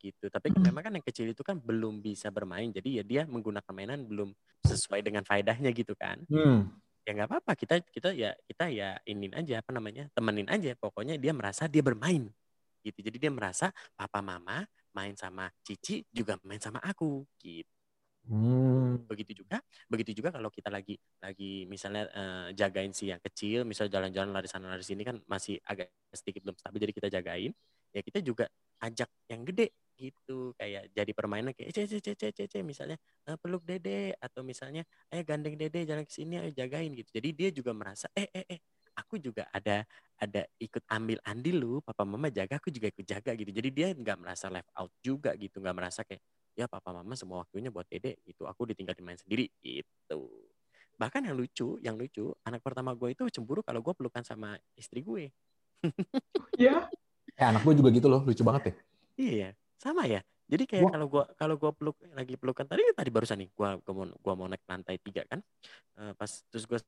[0.00, 0.28] gitu.
[0.28, 3.72] Tapi kan memang kan yang kecil itu kan belum bisa bermain, jadi ya dia menggunakan
[3.74, 4.32] mainan belum
[4.64, 6.20] sesuai dengan faedahnya gitu kan.
[6.28, 6.80] Hmm.
[7.04, 11.20] ya nggak apa-apa kita kita ya kita ya inin aja apa namanya temenin aja pokoknya
[11.20, 12.32] dia merasa dia bermain
[12.80, 14.64] gitu jadi dia merasa papa mama
[14.96, 17.68] main sama cici juga main sama aku gitu
[18.24, 19.04] Hmm.
[19.04, 23.84] begitu juga begitu juga kalau kita lagi lagi misalnya eh, jagain si yang kecil misal
[23.92, 27.52] jalan-jalan lari sana lari sini kan masih agak sedikit belum stabil jadi kita jagain
[27.92, 28.48] ya kita juga
[28.80, 32.96] ajak yang gede gitu kayak jadi permainan kayak cece cece cece misalnya
[33.28, 37.28] eh, peluk dede atau misalnya eh gandeng dede jalan ke sini ayo jagain gitu jadi
[37.28, 38.60] dia juga merasa eh eh eh
[38.96, 39.84] aku juga ada
[40.16, 43.88] ada ikut ambil andil lu papa mama jaga aku juga ikut jaga gitu jadi dia
[43.92, 46.22] nggak merasa left out juga gitu nggak merasa kayak
[46.54, 50.30] ya papa mama semua waktunya buat dede gitu aku ditinggal main sendiri gitu.
[50.94, 55.02] Bahkan yang lucu yang lucu anak pertama gue itu cemburu kalau gue pelukan sama istri
[55.02, 55.30] gue.
[56.54, 56.86] Ya.
[57.34, 58.74] Eh, anak gue juga gitu loh, lucu banget ya.
[59.18, 59.48] iya
[59.82, 60.22] sama ya.
[60.46, 63.68] Jadi kayak Gua- kalau gue kalau gue peluk lagi pelukan tadi tadi barusan nih gue
[63.82, 65.42] gua mau gua mau naik lantai tiga kan.
[65.98, 66.78] Eh, pas terus gue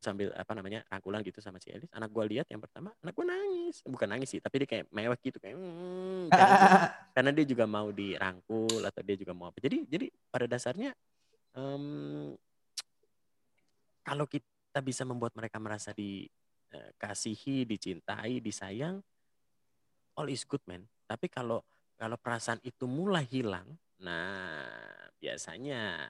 [0.00, 3.26] sambil apa namanya rangkulan gitu sama si Elis anak gue lihat yang pertama anak gue
[3.28, 6.72] nangis bukan nangis sih tapi dia kayak mewah gitu kayak "Hmm," karena dia,
[7.14, 9.58] karena dia juga mau dirangkul atau dia juga mau apa.
[9.60, 10.96] Jadi jadi pada dasarnya
[11.54, 11.84] em,
[14.00, 19.04] kalau kita bisa membuat mereka merasa dikasihi, dicintai, disayang,
[20.16, 20.88] all is good man.
[21.04, 21.60] Tapi kalau
[22.00, 24.64] kalau perasaan itu mulai hilang, nah
[25.20, 26.08] biasanya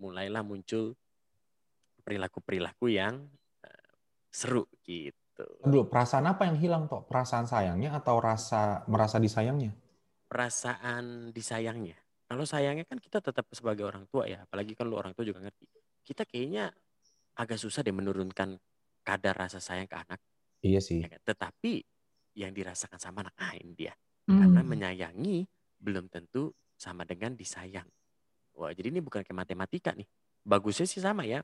[0.00, 0.98] mulailah muncul
[2.10, 3.30] perilaku-perilaku yang
[3.62, 3.90] eh,
[4.26, 5.46] seru gitu.
[5.62, 7.06] Dulu, perasaan apa yang hilang toh?
[7.06, 9.70] Perasaan sayangnya atau rasa merasa disayangnya?
[10.30, 11.98] perasaan disayangnya.
[12.30, 15.42] Kalau sayangnya kan kita tetap sebagai orang tua ya, apalagi kan lu orang tua juga
[15.42, 15.66] ngerti.
[16.06, 16.70] Kita kayaknya
[17.34, 18.54] agak susah deh menurunkan
[19.02, 20.22] kadar rasa sayang ke anak.
[20.62, 21.02] Iya sih.
[21.02, 21.20] ya kan?
[21.26, 21.82] Tetapi
[22.38, 23.90] yang dirasakan sama anak lain dia.
[24.30, 24.38] Hmm.
[24.38, 25.42] Karena menyayangi
[25.82, 27.90] belum tentu sama dengan disayang.
[28.54, 30.06] Wah, jadi ini bukan kayak matematika nih.
[30.46, 31.42] Bagusnya sih sama ya.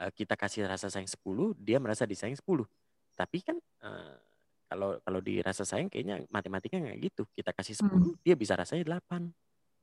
[0.00, 2.64] Eh, Kita kasih rasa sayang 10, dia merasa disayang 10.
[3.12, 4.16] Tapi kan eh,
[4.72, 7.22] kalau kalau dirasa sayang kayaknya matematika nggak gitu.
[7.36, 8.16] Kita kasih 10, Hmm.
[8.24, 9.28] dia bisa rasanya 8.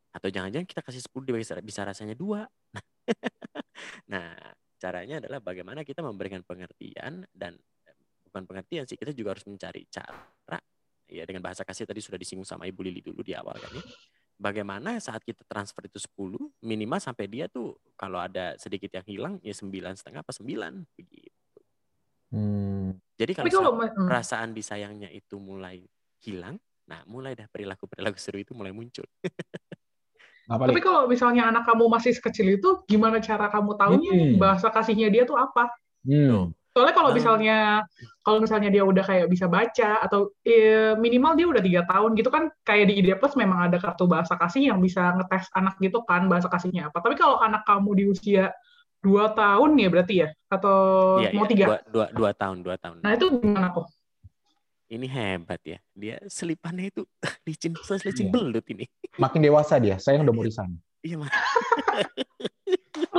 [0.09, 2.49] Atau jangan-jangan kita kasih 10, dia bisa, bisa rasanya 2.
[4.11, 4.33] nah,
[4.81, 7.61] caranya adalah bagaimana kita memberikan pengertian dan
[8.25, 10.57] bukan pengertian sih, kita juga harus mencari cara
[11.09, 13.81] ya dengan bahasa kasih tadi sudah disinggung sama Ibu Lili dulu di awal kan ya.
[14.39, 19.33] Bagaimana saat kita transfer itu 10 minimal sampai dia tuh kalau ada sedikit yang hilang
[19.43, 21.59] ya sembilan setengah apa sembilan begitu.
[22.31, 22.95] Hmm.
[23.19, 24.07] Jadi kalau kalau hmm.
[24.07, 25.83] perasaan disayangnya itu mulai
[26.23, 26.55] hilang,
[26.87, 29.03] nah mulai dah perilaku perilaku seru itu mulai muncul.
[30.49, 34.41] Apa Tapi kalau misalnya anak kamu masih sekecil itu, gimana cara kamu tahunya nih Hmm.
[34.41, 35.69] bahasa kasihnya dia tuh apa?
[36.01, 36.55] Hmm.
[36.69, 37.17] Soalnya kalau Hmm.
[37.17, 37.57] misalnya
[38.21, 42.29] kalau misalnya dia udah kayak bisa baca atau eh, minimal dia udah tiga tahun gitu
[42.29, 46.05] kan kayak di ID Plus memang ada kartu bahasa kasih yang bisa ngetes anak gitu
[46.05, 47.01] kan bahasa kasihnya apa.
[47.01, 48.53] Tapi kalau anak kamu di usia
[48.99, 50.77] dua tahun ya berarti ya atau
[51.19, 51.65] Iya, mau iya, tiga.
[51.65, 52.95] dua, dua, dua tahun, dua tahun.
[53.01, 53.87] Nah itu gimana kok?
[54.89, 55.77] Ini hebat ya.
[55.91, 57.01] Dia selipannya itu
[57.47, 58.33] licin, selicin Iya.
[58.33, 58.85] belut ini.
[59.17, 60.77] Makin dewasa dia, saya udah mau resign.
[60.99, 61.31] Iya mah.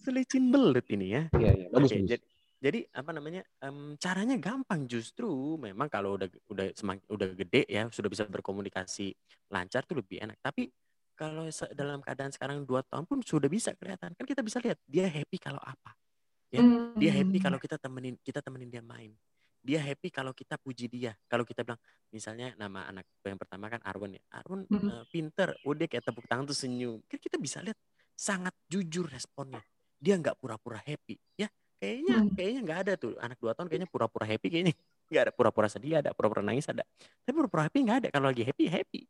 [0.00, 1.22] selicin belut ini ya.
[1.34, 1.66] Iya, iya.
[1.68, 2.10] Bagus, Oke, bagus.
[2.10, 2.24] jadi,
[2.64, 7.84] jadi apa namanya em, caranya gampang justru memang kalau udah udah semakin udah gede ya
[7.92, 9.12] sudah bisa berkomunikasi
[9.52, 10.40] lancar tuh lebih enak.
[10.40, 10.72] Tapi
[11.12, 11.44] kalau
[11.76, 14.16] dalam keadaan sekarang dua tahun pun sudah bisa kelihatan.
[14.16, 15.92] Kan kita bisa lihat dia happy kalau apa
[16.48, 16.64] ya.
[16.96, 17.44] Dia happy Hmm.
[17.52, 19.12] kalau kita temenin kita temenin dia main.
[19.60, 21.12] Dia happy kalau kita puji dia.
[21.28, 24.22] Kalau kita bilang misalnya nama anak yang pertama kan Arwen ya.
[24.40, 24.88] Arwen Mm-mm.
[24.88, 25.52] eh, pinter.
[25.68, 27.04] Oh dia kayak tepuk tangan tuh senyum.
[27.12, 27.76] Kan kita bisa lihat
[28.16, 29.60] sangat jujur responnya.
[30.00, 32.30] Dia nggak pura-pura happy ya kayaknya Hmm.
[32.34, 33.12] kayaknya nggak ada tuh.
[33.18, 34.74] Anak dua tahun kayaknya pura-pura happy kayaknya
[35.10, 36.82] nggak ada pura-pura sedih ada pura-pura nangis ada.
[37.24, 38.08] Tapi pura-pura happy nggak ada.
[38.10, 39.02] Kalau lagi happy happy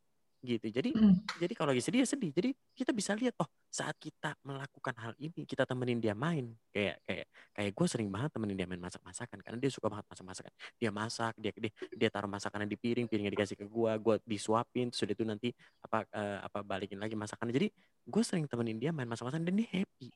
[0.45, 0.69] gitu.
[0.69, 1.17] Jadi Hmm.
[1.41, 2.29] jadi kalau lagi sedih ya sedih.
[2.29, 6.53] Jadi kita bisa lihat oh saat kita melakukan hal ini kita temenin dia main.
[6.69, 7.25] Kayak kayak
[7.57, 10.51] kayak gue sering banget temenin dia main masak masakan karena dia suka banget masak masakan
[10.77, 14.93] dia masak dia dia, dia taruh masakannya di piring piringnya dikasih ke gue gue disuapin.
[14.93, 15.49] Terus udah itu nanti
[15.81, 17.53] apa eh, apa balikin lagi masakannya.
[17.55, 17.67] Jadi
[18.05, 20.13] gue sering temenin dia main masak masakan dan dia happy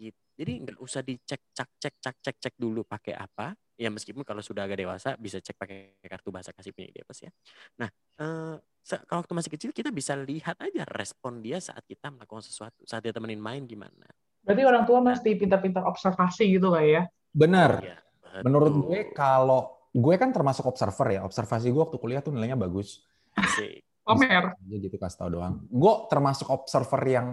[0.00, 4.24] gitu jadi nggak usah dicek cek cek cek cek cek dulu pakai apa ya meskipun
[4.24, 7.30] kalau sudah agak dewasa bisa cek pakai kartu bahasa kasih punya dia ya
[7.76, 7.88] nah
[8.20, 8.56] eh,
[9.04, 13.04] kalau waktu masih kecil kita bisa lihat aja respon dia saat kita melakukan sesuatu saat
[13.04, 14.08] dia temenin main gimana
[14.40, 17.02] Berarti orang tua mesti pintar-pintar observasi gitu lah ya.
[17.30, 17.84] Benar.
[17.84, 17.98] Iya,
[18.42, 21.20] Menurut gue kalau gue kan termasuk observer ya.
[21.28, 23.04] Observasi gue waktu kuliah tuh nilainya bagus.
[23.36, 23.84] Asik.
[24.08, 24.56] Omer.
[24.56, 25.60] Aja gitu kasih tau doang.
[25.68, 27.26] Gue termasuk observer yang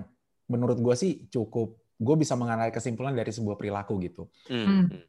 [0.52, 1.80] menurut gue sih cukup.
[1.98, 4.30] Gue bisa mengambil kesimpulan dari sebuah perilaku gitu.
[4.48, 5.02] Hmm, Hmm.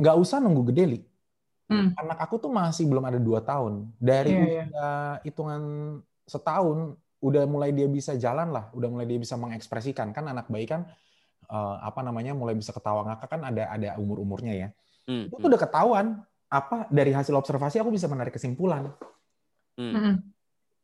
[0.00, 1.00] Nggak usah nunggu gede, Li.
[1.70, 1.94] Hmm.
[1.94, 3.94] Anak aku tuh masih belum ada dua tahun.
[4.02, 4.42] Dari iya.
[4.66, 4.90] usia
[5.22, 5.62] hitungan
[6.26, 8.72] setahun, udah mulai dia bisa jalan lah.
[8.74, 10.10] Udah mulai dia bisa mengekspresikan.
[10.10, 10.88] Kan anak bayi kan
[11.46, 14.68] eh, apa namanya mulai bisa ketawa ngakak kan ada ada umur umurnya ya.
[15.06, 16.06] Hmm, Itu hmm, tuh udah ketahuan.
[16.50, 18.90] Apa dari hasil observasi aku bisa menarik kesimpulan.
[19.78, 19.94] hmm.
[19.94, 20.14] Hmm.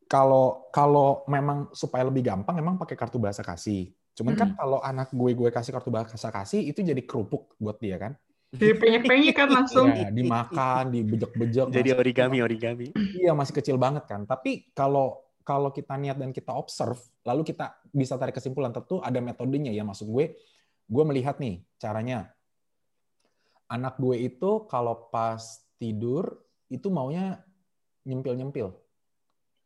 [0.07, 3.91] kalau kalau memang supaya lebih gampang emang pakai kartu bahasa kasih.
[4.17, 4.59] Cuman kan Mm-mm.
[4.59, 8.13] kalau anak gue gue kasih kartu bahasa kasih itu jadi kerupuk buat dia kan.
[8.57, 9.93] Jadi penyek-penyek kan langsung.
[9.93, 11.69] Ya, dimakan, dibejek-bejek.
[11.69, 12.87] Jadi masih- origami origami.
[12.97, 14.25] Iya, masih kecil banget kan.
[14.25, 19.21] Tapi kalau kalau kita niat dan kita observe, lalu kita bisa tarik kesimpulan tentu ada
[19.21, 19.85] metodenya ya.
[19.85, 20.35] Maksud gue,
[20.89, 22.33] gue melihat nih caranya.
[23.69, 25.43] Anak gue itu kalau pas
[25.77, 26.41] tidur
[26.73, 27.45] itu maunya
[28.07, 28.73] nyempil-nyempil.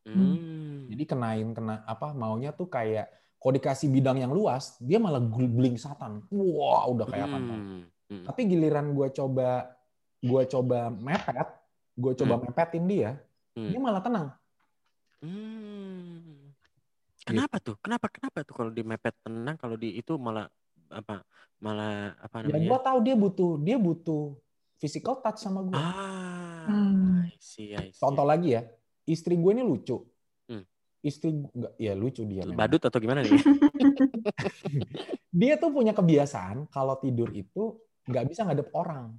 [0.08, 0.88] Hmm.
[0.88, 5.74] Jadi kenain kena apa maunya tuh kayak kalau dikasih bidang yang luas, dia malah guling
[5.74, 6.20] satan.
[6.28, 7.38] Wah, udah kayak apa?
[7.40, 8.24] Hmm, hmm.
[8.28, 9.72] Tapi giliran gue coba
[10.20, 11.48] gue coba mepet,
[11.96, 12.44] gue coba Hmm.
[12.44, 13.10] mepetin dia,
[13.56, 13.66] Hmm.
[13.66, 14.28] dia malah tenang.
[15.20, 16.52] Hmm.
[17.20, 17.76] Kenapa tuh?
[17.78, 20.48] Kenapa kenapa tuh kalau di mepet tenang kalau di itu malah
[20.88, 21.22] apa
[21.56, 22.80] malah apa Ya gue namanya?
[22.82, 24.34] tahu dia butuh dia butuh
[24.76, 25.76] physical touch sama gue.
[25.76, 27.24] Ah, Hmm.
[27.24, 27.96] I see, I see.
[27.96, 28.64] Contoh lagi ya,
[29.04, 30.04] istri gue ini lucu.
[31.00, 32.44] Istri enggak ya lucu dia.
[32.44, 32.60] memang.
[32.60, 33.32] badut atau gimana nih?
[35.32, 39.14] Dia tuh punya kebiasaan kalau tidur itu nggak bisa ngadep orang.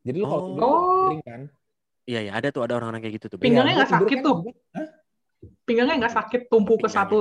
[0.00, 0.48] Jadi lu kalau Oh.
[0.48, 0.76] tidur Oh.
[1.04, 1.40] miring kan.
[2.04, 3.38] Iya ya, ada tuh ada orang-orang kayak gitu tuh.
[3.38, 4.36] Pinggangnya Iya, nggak tidur sakit kan tuh.
[4.72, 4.88] Hah?
[5.62, 7.20] Pinggangnya nggak sakit, tumpuk ke satu,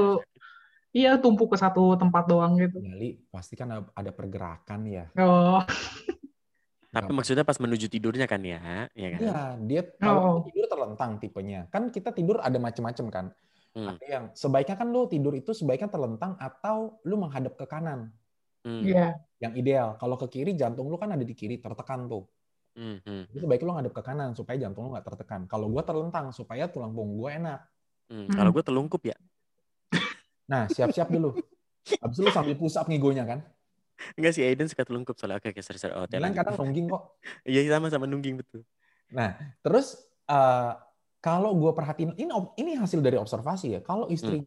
[0.92, 2.80] iya tumpuk ke satu tempat doang gitu.
[2.80, 5.06] Gali, pasti kan ada- ada pergerakan ya.
[5.16, 5.60] Oh,
[6.88, 9.20] Tapi maksudnya pas menuju tidurnya kan ya, ya kan?
[9.20, 10.38] Iya, dia kalau Oh.
[10.42, 11.68] tidur terlentang tipenya.
[11.68, 13.26] Kan kita tidur ada macam-macam kan.
[13.78, 13.94] Hmm.
[13.94, 18.10] Ada yang sebaiknya kan lu tidur itu sebaiknya terlentang atau lu menghadap ke kanan.
[18.66, 19.14] Hmm, iya.
[19.38, 19.88] Yang ideal.
[20.02, 22.26] Kalau ke kiri jantung lu kan ada di kiri tertekan tuh.
[22.74, 25.46] hmm, hmm, Jadi sebaiknya lu ngadep ke kanan supaya jantung lu nggak tertekan.
[25.46, 27.60] Kalau gua terlentang supaya tulang punggung gua enak.
[28.10, 28.26] hmm.
[28.26, 28.34] Hmm.
[28.34, 29.18] Kalau gue telungkup ya,
[30.48, 31.36] Nah, siap-siap dulu.
[32.00, 33.40] Habis lu sambil push up ngigonya kan.
[34.14, 37.18] enggak sih Aiden suka telungkup soalnya oke oke sorry oh kadang nungging kok.
[37.50, 38.62] Iya sama sama nungging betul.
[39.66, 40.72] Terus eh,
[41.22, 43.80] kalau gue perhatiin ini ini hasil dari observasi ya.
[43.82, 44.46] Kalau istri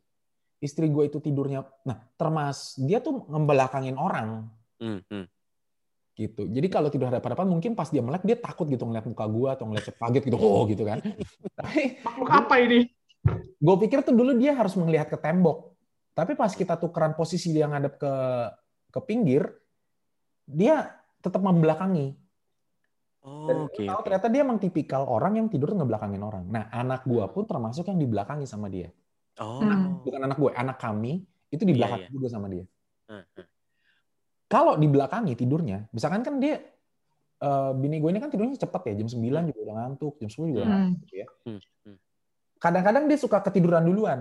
[0.61, 4.49] istri gue itu tidurnya, nah termas dia tuh ngebelakangin orang
[4.81, 5.29] Hmm, hmm.
[6.17, 6.49] gitu.
[6.49, 9.65] Jadi kalau tidur hadapan-hadapan mungkin pas dia melek dia takut gitu ngeliat muka gue atau
[9.69, 11.05] ngeliat kaget gitu, oh gitu kan.
[11.61, 12.89] Tapi Makhluk apa ini?
[13.61, 15.77] gue pikir tuh dulu dia harus melihat ke tembok.
[16.17, 18.15] Tapi pas kita tukeran posisi dia ngadep ke
[18.91, 19.53] ke pinggir,
[20.49, 22.17] dia tetap membelakangi.
[23.21, 23.85] Dan Oh, gue oke.
[23.85, 24.05] tahu oke.
[24.09, 26.45] ternyata dia emang tipikal orang yang tidur ngebelakangin orang.
[26.49, 28.89] Nah, anak gua pun termasuk yang dibelakangi sama dia.
[29.37, 29.61] Oh.
[29.61, 30.01] Hmm.
[30.01, 32.13] Bukan anak gue, anak kami itu Iya, dibelakangi iya.
[32.13, 32.65] juga sama dia.
[33.09, 33.47] Hmm, hmm.
[34.51, 36.59] Kalau dibelakangi tidurnya, misalkan kan dia
[37.41, 40.49] eh, bini gue ini kan tidurnya cepet ya, jam 9 juga udah ngantuk, jam 10
[40.53, 40.77] juga udah Hmm.
[40.77, 41.27] ngantuk gitu ya.
[42.61, 44.21] Kadang-kadang dia suka ketiduran duluan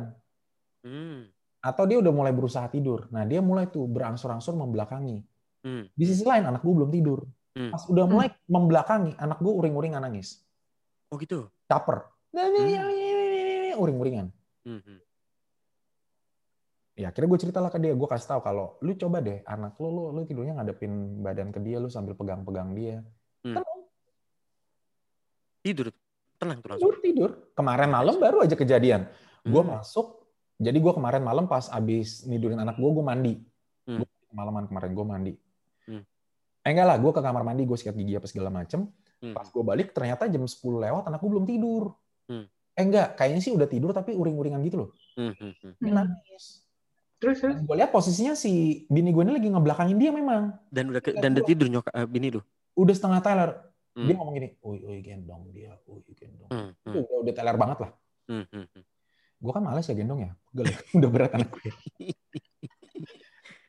[0.79, 1.27] Hmm,
[1.59, 3.12] atau dia udah mulai berusaha tidur.
[3.12, 5.19] Nah, dia mulai tuh berangsur-angsur membelakangi.
[5.67, 7.19] hmm, Di sisi lain anak gue belum tidur.
[7.57, 7.71] Hmm.
[7.73, 10.45] Pas udah mulai membelakangi, anak gue uring-uringan nangis.
[11.09, 11.49] Oh gitu.
[11.65, 12.05] Caper.
[13.79, 14.29] Uring-uringan.
[14.67, 14.99] Hmm, hmm.
[16.99, 19.88] Ya, akhirnya gue ceritalah ke dia, gue kasih tahu kalau lu coba deh anak lu,
[19.88, 22.99] lu, lu tidurnya ngadepin badan ke dia, lu sambil pegang-pegang dia.
[25.63, 25.95] Tidur.
[26.39, 26.91] Tenang tuh langsung.
[26.91, 27.29] Tidur, tidur.
[27.55, 29.07] Kemarin malam baru aja kejadian.
[29.47, 29.79] Gue Hmm.
[29.79, 30.27] masuk,
[30.59, 33.33] jadi gue kemarin malam pas abis nidurin anak gue, gue mandi.
[33.88, 34.03] Hmm.
[34.03, 35.33] Gua Malaman kemarin gue mandi.
[36.59, 36.67] Hmm.
[36.67, 38.91] Eh enggak lah, gue ke kamar mandi, gue sikat gigi apa segala macem.
[39.19, 39.31] Hmm.
[39.31, 41.95] Pas gue balik, ternyata jam 10 lewat, anak gue belum tidur.
[42.27, 42.45] Hmm.
[42.75, 44.89] Eh enggak, kayaknya sih udah tidur tapi uring-uringan gitu loh.
[45.15, 45.73] Hmm, hmm, hmm.
[45.77, 45.97] Dia Hmm.
[46.03, 46.43] nangis.
[47.19, 47.55] Terus terus.
[47.59, 50.55] Gue lihat posisinya si bini gue ini lagi ngebelakangin dia memang.
[50.67, 52.39] Dan udah ke- dan udah tidur nyokap eh, bini lu.
[52.75, 53.49] Udah setengah teler.
[53.91, 54.07] Hmm.
[54.07, 56.47] Dia ngomong gini, oi, oi, gendong dia, oi, gendong.
[56.47, 57.91] Hmm, hmm, udah, udah teler banget lah.
[58.27, 58.83] hmm, hmm, hmm.
[59.39, 60.31] Gue kan males ya gendong ya.
[60.47, 60.77] Pegel ya.
[60.99, 61.71] udah berat anak gue.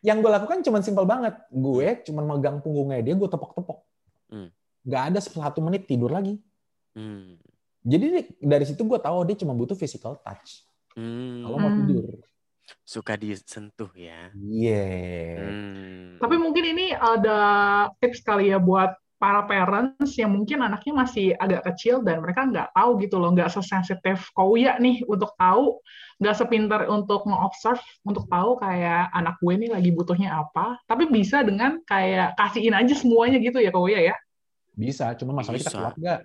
[0.00, 1.36] Yang gue lakukan cuma simpel banget.
[1.52, 3.78] Gue cuma megang punggungnya dia, gue tepok-tepok.
[4.32, 4.48] Hmm.
[4.88, 6.40] Gak ada satu menit tidur lagi.
[6.96, 7.36] Hmm.
[7.84, 10.64] Jadi di- dari situ gue tahu dia cuma butuh physical touch.
[10.96, 11.44] Hmm.
[11.44, 12.06] Kalau mau tidur.
[12.86, 14.32] Suka disentuh ya.
[14.32, 14.88] Iya.
[15.36, 16.16] Hmm.
[16.22, 17.38] Tapi mungkin ini ada
[18.00, 22.72] tips kali ya buat para parents yang mungkin anaknya masih agak kecil dan mereka nggak
[22.72, 25.76] tahu gitu loh, nggak sesensitif Kouya nih untuk tahu,
[26.24, 30.80] nggak sepintar untuk nge-observe, untuk tahu kayak anak gue nih lagi butuhnya apa.
[30.88, 34.16] Tapi bisa dengan kayak kasihin aja semuanya gitu ya Kouya ya.
[34.72, 36.20] Bisa, cuma masalahnya kita kuat nggak?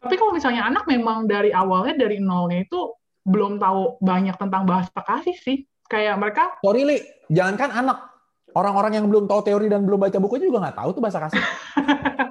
[0.00, 2.96] Tapi kalau misalnya anak memang dari awalnya dari nolnya itu
[3.28, 5.68] belum tahu banyak tentang bahasa kasih sih.
[5.86, 6.98] Kayak mereka Sorry, Li.
[7.28, 8.15] Jangankan anak.
[8.56, 11.42] Orang-orang yang belum tahu teori dan belum baca buku juga nggak tahu tuh bahasa kasih.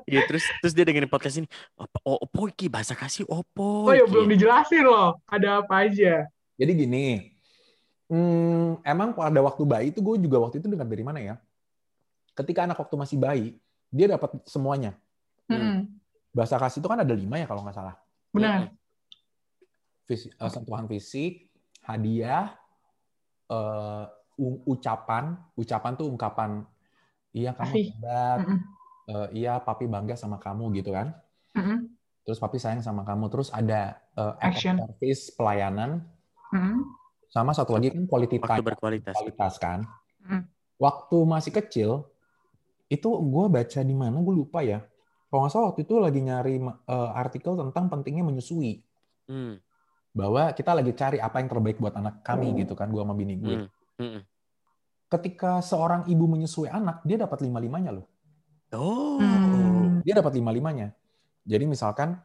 [0.05, 1.49] Iya terus terus dia dengerin podcast ini.
[1.81, 3.89] Apa oh, opo iki bahasa kasih opo.
[3.89, 6.29] oh ya iki?" belum dijelasin loh, ada apa aja.
[6.61, 7.05] Jadi gini,
[8.13, 11.35] hmm, emang pada waktu bayi itu gue juga waktu itu dengar dari mana ya?
[12.37, 13.57] Ketika anak waktu masih bayi,
[13.89, 14.93] dia dapat semuanya.
[15.49, 15.89] Mm-mm.
[16.29, 17.97] Bahasa kasih itu kan ada lima ya kalau nggak salah.
[18.29, 18.77] Benar.
[20.05, 21.49] Fisi- eh, sentuhan fisik,
[21.81, 22.53] hadiah,
[23.49, 24.05] eh,
[24.39, 26.67] ucapan, ucapan tuh ungkapan,
[27.31, 28.59] iya kamu hebat, Mm-mm.
[29.11, 31.15] eh, iya papi bangga sama kamu gitu kan.
[31.55, 31.87] Mm-mm.
[32.27, 33.31] Terus papi sayang sama kamu.
[33.31, 34.75] Terus ada eh, of Action.
[34.81, 36.03] service, pelayanan,
[36.51, 36.83] Mm-mm.
[37.31, 38.65] sama satu lagi kan quality Waktu time.
[38.67, 39.13] berkualitas.
[39.15, 39.79] kualitas kan.
[40.25, 40.47] Hmm.
[40.75, 41.89] Waktu masih kecil,
[42.91, 44.83] itu gue baca di mana gue lupa ya.
[45.31, 48.83] Kalau nggak salah waktu itu lagi nyari eh, artikel tentang pentingnya menyusui.
[49.27, 49.59] Hmm.
[50.15, 53.35] Bahwa kita lagi cari apa yang terbaik buat anak kami gitu kan, gue sama bini
[53.35, 53.67] gue.
[53.95, 54.19] Hmm.
[54.19, 54.21] Hmm.
[55.05, 58.05] Ketika seorang ibu menyusui anak, dia dapat lima-limanya loh.
[58.73, 59.21] Oh.
[59.21, 60.01] Hmm.
[60.01, 60.91] Dia dapat lima-limanya.
[61.45, 62.17] Jadi misalkan,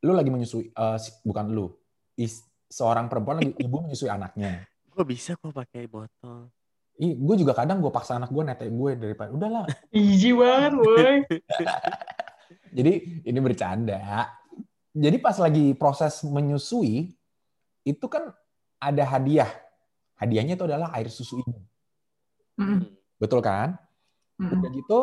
[0.00, 1.72] lu lagi menyusui, eh, si- bukan lu,
[2.14, 4.62] is- seorang perempuan lagi ibu menyusui anaknya.
[4.86, 6.52] Gue bisa kok pakai botol.
[7.00, 9.64] Ih, gue juga kadang gue paksa anak gue netek gue daripada udahlah
[9.96, 11.24] Easy banget, boy.
[12.76, 12.92] Jadi
[13.24, 14.28] ini bercanda.
[14.92, 17.10] Jadi pas lagi proses menyusui,
[17.82, 18.30] itu kan
[18.76, 19.48] ada hadiah.
[20.20, 21.56] Hadiahnya itu adalah air susu ibu.
[22.60, 22.92] Mm-mm.
[23.16, 23.80] Betul kan?
[24.36, 24.60] Mm-mm.
[24.60, 24.98] Udah gitu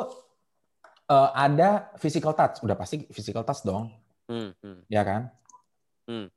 [1.10, 2.62] eh, ada physical touch.
[2.62, 3.90] Udah pasti physical touch dong.
[4.28, 4.52] Hmm.
[4.92, 5.32] ya kan?
[6.04, 6.28] Hmm.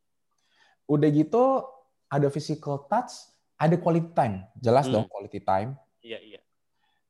[0.86, 1.66] Udah gitu
[2.06, 4.46] ada physical touch, ada quality time.
[4.56, 5.02] Jelas Hmm.
[5.02, 5.74] dong quality time.
[6.00, 6.40] Iya iya.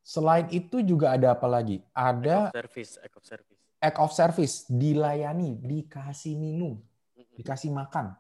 [0.01, 1.85] Selain itu juga ada apa lagi?
[1.93, 2.93] Ada Act of service.
[2.99, 3.61] Act of service.
[3.81, 6.81] act of service, dilayani, dikasih minum.
[7.15, 7.37] Hmm.
[7.37, 8.17] dikasih makan.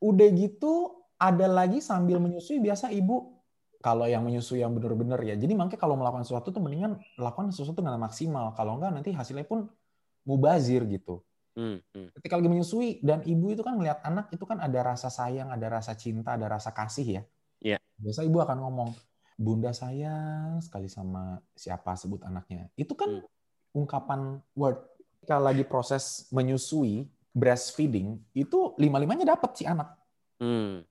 [0.00, 3.38] Udah gitu ada lagi sambil menyusui biasa ibu
[3.78, 5.38] kalau yang menyusui yang benar-benar ya.
[5.38, 8.50] Jadi makanya kalau melakukan sesuatu tuh mendingan lakukan sesuatu dengan maksimal.
[8.58, 9.70] Kalau enggak nanti hasilnya pun
[10.26, 11.22] mubazir gitu.
[11.54, 11.82] Hmm.
[11.94, 12.10] Hmm.
[12.18, 15.66] Ketika lagi menyusui dan ibu itu kan melihat anak itu kan ada rasa sayang, ada
[15.70, 17.22] rasa cinta, ada rasa kasih ya.
[17.58, 17.78] Iya.
[17.98, 18.90] Biasa ibu akan ngomong,
[19.38, 23.22] "Bunda sayang sekali sama siapa sebut anaknya." Itu kan
[23.74, 24.78] ungkapan word.
[25.18, 29.98] Ketika lagi proses menyusui, breastfeeding, itu lima-limanya dapat si anak.
[30.38, 30.86] Hmm.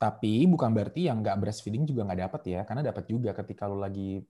[0.00, 3.76] Tapi bukan berarti yang nggak breastfeeding juga nggak dapat ya, karena dapat juga ketika lu
[3.76, 4.24] lagi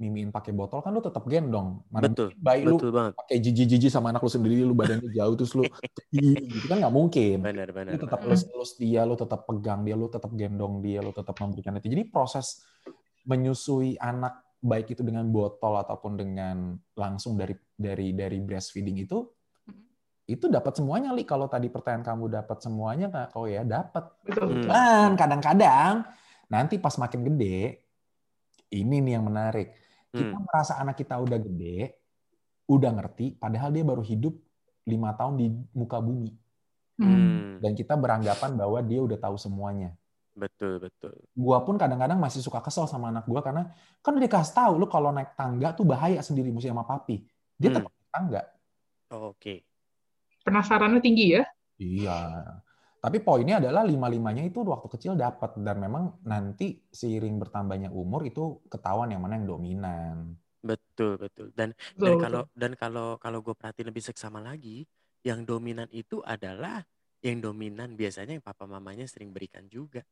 [0.00, 1.84] mimiin pakai botol kan lu tetap gendong.
[1.92, 2.32] Mana Betul.
[2.40, 3.12] bayi lu banget.
[3.20, 5.68] pakai jiji-jiji sama anak lu sendiri, lu badannya jauh terus lu
[6.56, 7.44] gitu kan nggak mungkin.
[7.44, 7.92] Benar benar.
[7.92, 11.76] Lu tetap elus-elus dia, lu tetap pegang dia, lu tetap gendong dia, lu tetap memberikan
[11.76, 11.92] itu.
[11.92, 12.64] Jadi proses
[13.28, 19.20] menyusui anak baik itu dengan botol ataupun dengan langsung dari dari dari breastfeeding itu
[20.30, 24.46] itu dapat semuanya li kalau tadi pertanyaan kamu dapat semuanya nggak kau ya dapat Betul.
[24.46, 24.64] Hmm.
[24.64, 25.94] dan kadang-kadang
[26.46, 27.82] nanti pas makin gede
[28.70, 29.74] ini nih yang menarik
[30.10, 30.42] kita Hmm.
[30.42, 31.98] merasa anak kita udah gede
[32.66, 34.34] udah ngerti padahal dia baru hidup
[34.84, 36.30] lima tahun di muka bumi
[37.00, 37.56] Hmm.
[37.58, 39.96] Dan kita beranggapan bahwa dia udah tahu semuanya
[40.30, 41.16] Betul betul.
[41.32, 44.84] gua pun kadang-kadang masih suka kesel sama anak gua karena kan udah dikasih tahu lu
[44.84, 47.24] kalau naik tangga tuh bahaya sendiri mesti sama papi
[47.56, 47.76] dia Hmm.
[47.80, 48.42] tetap naik tangga
[49.10, 49.64] Oh, Oke.
[50.44, 51.44] Penasarannya tinggi ya?
[51.80, 52.18] Iya.
[53.00, 58.60] Tapi poinnya adalah lima-limanya itu waktu kecil dapat dan memang nanti seiring bertambahnya umur itu
[58.68, 60.36] ketahuan yang mana yang dominan.
[60.60, 61.48] Betul betul.
[61.56, 64.84] Dan dan Betul, kalau dan kalau kalau gue perhatiin lebih seksama lagi,
[65.24, 66.84] yang dominan itu adalah
[67.24, 70.04] yang dominan biasanya yang papa mamanya sering berikan juga.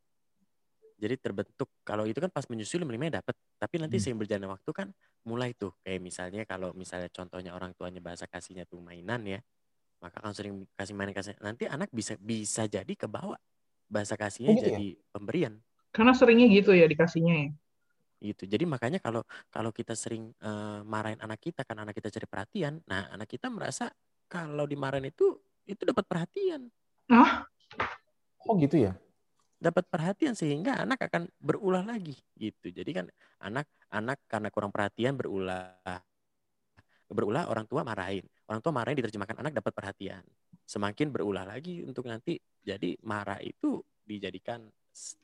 [0.98, 4.02] Jadi terbentuk kalau itu kan pas menyusui memang dapat, tapi nanti Hmm.
[4.02, 4.88] sering berjalan waktu kan
[5.28, 9.38] mulai tuh kayak misalnya kalau misalnya contohnya orang tuanya bahasa kasihnya tuh mainan ya,
[9.98, 13.34] maka kan sering kasih mainan kasih nanti anak bisa bisa jadi kebawa
[13.90, 14.78] bahasa kasihnya Oh, gitu ya?
[14.78, 15.54] jadi pemberian
[15.90, 17.48] Karena seringnya gitu ya dikasihnya ya.
[18.18, 18.50] gitu.
[18.50, 22.82] Jadi makanya kalau kalau kita sering eh, marahin anak kita kan anak kita cari perhatian,
[22.86, 23.90] nah anak kita merasa
[24.26, 26.66] kalau dimarahin itu itu dapat perhatian,
[28.48, 28.92] Oh gitu ya?
[29.58, 32.70] dapat perhatian sehingga anak akan berulah lagi gitu.
[32.70, 33.06] Jadi kan
[33.42, 35.74] anak anak karena kurang perhatian berulah
[37.08, 40.22] berulah orang tua marahin, orang tua marahin diterjemahkan anak dapat perhatian.
[40.68, 44.68] Semakin berulah lagi untuk nanti jadi marah itu dijadikan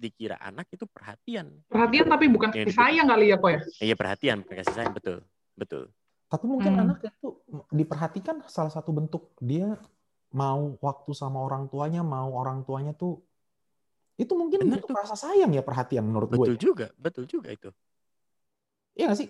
[0.00, 1.60] dikira anak itu perhatian.
[1.68, 3.60] Perhatian tapi bukan Yang kasih sayang kali ya kok ya.
[3.84, 5.16] Iya perhatian, bukan kasih sayang betul,
[5.58, 5.84] betul.
[6.32, 6.82] Tapi mungkin Hmm.
[6.88, 7.28] anak itu
[7.70, 9.76] diperhatikan salah satu bentuk dia
[10.34, 13.20] mau waktu sama orang tuanya, mau orang tuanya tuh
[14.14, 14.96] itu mungkin Bener bentuk tuh.
[14.96, 16.38] rasa sayang ya perhatian menurut gue.
[16.38, 17.70] Betul juga, betul juga itu.
[18.94, 19.28] Iya gak sih?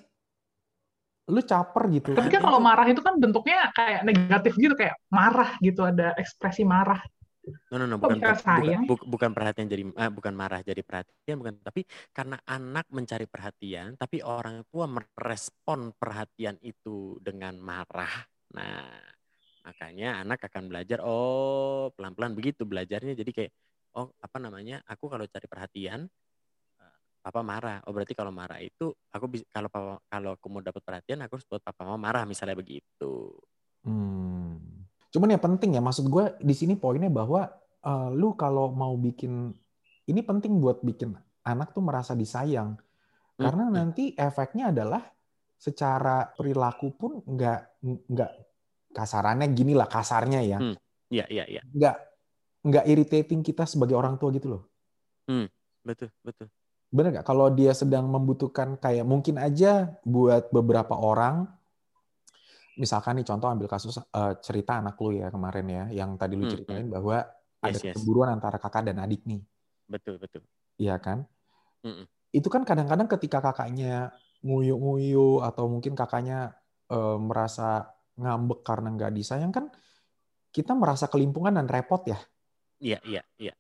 [1.25, 2.13] Lu caper gitu.
[2.13, 6.69] Tapi kan kalau marah itu kan bentuknya kayak negatif gitu, kayak marah gitu, ada ekspresi
[6.69, 7.01] marah.
[7.45, 11.61] No, no, no, bukan, bukan, bukan perhatian jadi, eh, bukan marah jadi perhatian, bukan.
[11.61, 18.25] Tapi karena anak mencari perhatian, tapi orang tua merespon perhatian itu dengan marah.
[18.57, 18.89] Nah,
[19.65, 23.13] makanya anak akan belajar, oh pelan-pelan begitu belajarnya.
[23.13, 23.53] Jadi kayak,
[24.01, 26.09] oh apa namanya, aku kalau cari perhatian,
[27.25, 27.81] papa marah.
[27.89, 31.41] Oh berarti kalau marah itu, aku bisa, kalau papa, kalau aku mau dapat perhatian, aku
[31.41, 33.33] harus buat papa mama marah, misalnya begitu.
[33.89, 34.61] Hmm.
[35.09, 37.49] Cuman ya penting ya, maksud gue di sini poinnya bahwa
[37.85, 39.53] eh, lu kalau mau bikin
[40.05, 41.17] ini penting buat bikin
[41.49, 42.77] anak tuh merasa disayang,
[43.41, 43.75] karena Hmm.
[43.77, 45.01] nanti efeknya adalah
[45.57, 47.61] secara perilaku pun nggak
[48.13, 48.31] nggak
[48.93, 50.77] kasarannya gini lah kasarnya ya, Hmm.
[51.09, 51.63] Iya, iya, iya.
[51.65, 51.97] nggak
[52.65, 54.63] nggak irritating kita sebagai orang tua gitu loh.
[55.85, 56.49] Betul, betul.
[56.95, 57.27] Bener nggak?
[57.27, 61.51] Kalau dia sedang membutuhkan kayak mungkin aja buat beberapa orang,
[62.79, 66.47] misalkan nih contoh ambil kasus eh, cerita anak lu ya kemarin ya, yang tadi lu
[66.47, 67.27] Hmm, ceritain bahwa
[67.59, 68.31] ada Yes, yes.
[68.31, 69.43] antara kakak dan adik nih,
[69.91, 70.47] Betul, betul.
[70.79, 71.27] iya kan?
[71.83, 72.07] Mm-mm.
[72.31, 74.15] Itu kan kadang-kadang ketika kakaknya
[74.47, 76.55] nguyu-nguyu atau mungkin kakaknya
[76.95, 79.67] eh, merasa ngambek karena nggak disayang kan,
[80.55, 82.23] kita merasa kelimpungan dan repot ya.
[82.79, 83.55] Iya, iya, iya.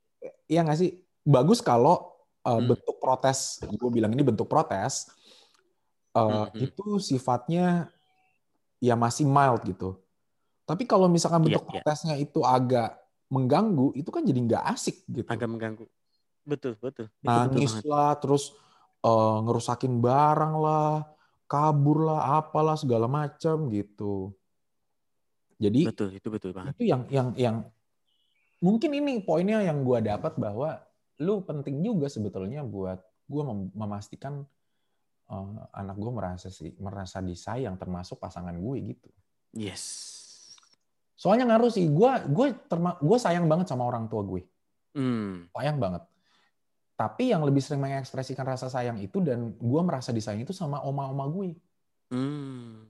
[0.46, 1.02] Iya nggak sih?
[1.26, 2.13] Bagus kalau
[2.44, 2.68] uh, Hmm.
[2.70, 5.08] bentuk protes, gue bilang ini bentuk protes,
[6.12, 6.60] uh, Mhm.
[6.60, 7.88] itu sifatnya
[8.78, 9.96] ya masih mild gitu.
[10.64, 11.70] Tapi kalau misalkan Iya, bentuk iya.
[11.80, 12.96] protesnya itu agak
[13.28, 15.28] mengganggu, itu kan jadi nggak asik gitu.
[15.28, 15.84] agak mengganggu.
[16.44, 17.08] Betul, betul.
[17.08, 17.88] Itu betul Nangis banget.
[17.88, 18.44] lah, terus
[19.00, 21.08] uh, ngerusakin barang lah,
[21.48, 24.36] kabur lah, apalah segala macam gitu.
[25.56, 26.76] Jadi Betul, itu betul banget.
[26.76, 27.56] itu yang yang yang
[28.60, 30.83] mungkin ini poinnya yang gue dapat bahwa
[31.20, 33.42] lu penting juga sebetulnya buat gue
[33.72, 34.42] memastikan
[35.28, 39.08] eh, anak gue merasa sih merasa disayang termasuk pasangan gue gitu
[39.54, 39.84] Yes.
[41.14, 44.42] soalnya ngaruh sih gue gue terma gue sayang banget sama orang tua gue
[44.94, 45.50] Hmm.
[45.50, 46.06] sayang banget
[46.94, 51.26] tapi yang lebih sering mengekspresikan rasa sayang itu dan gue merasa disayang itu sama oma-oma
[51.26, 51.58] gue
[52.12, 52.86] Hmm.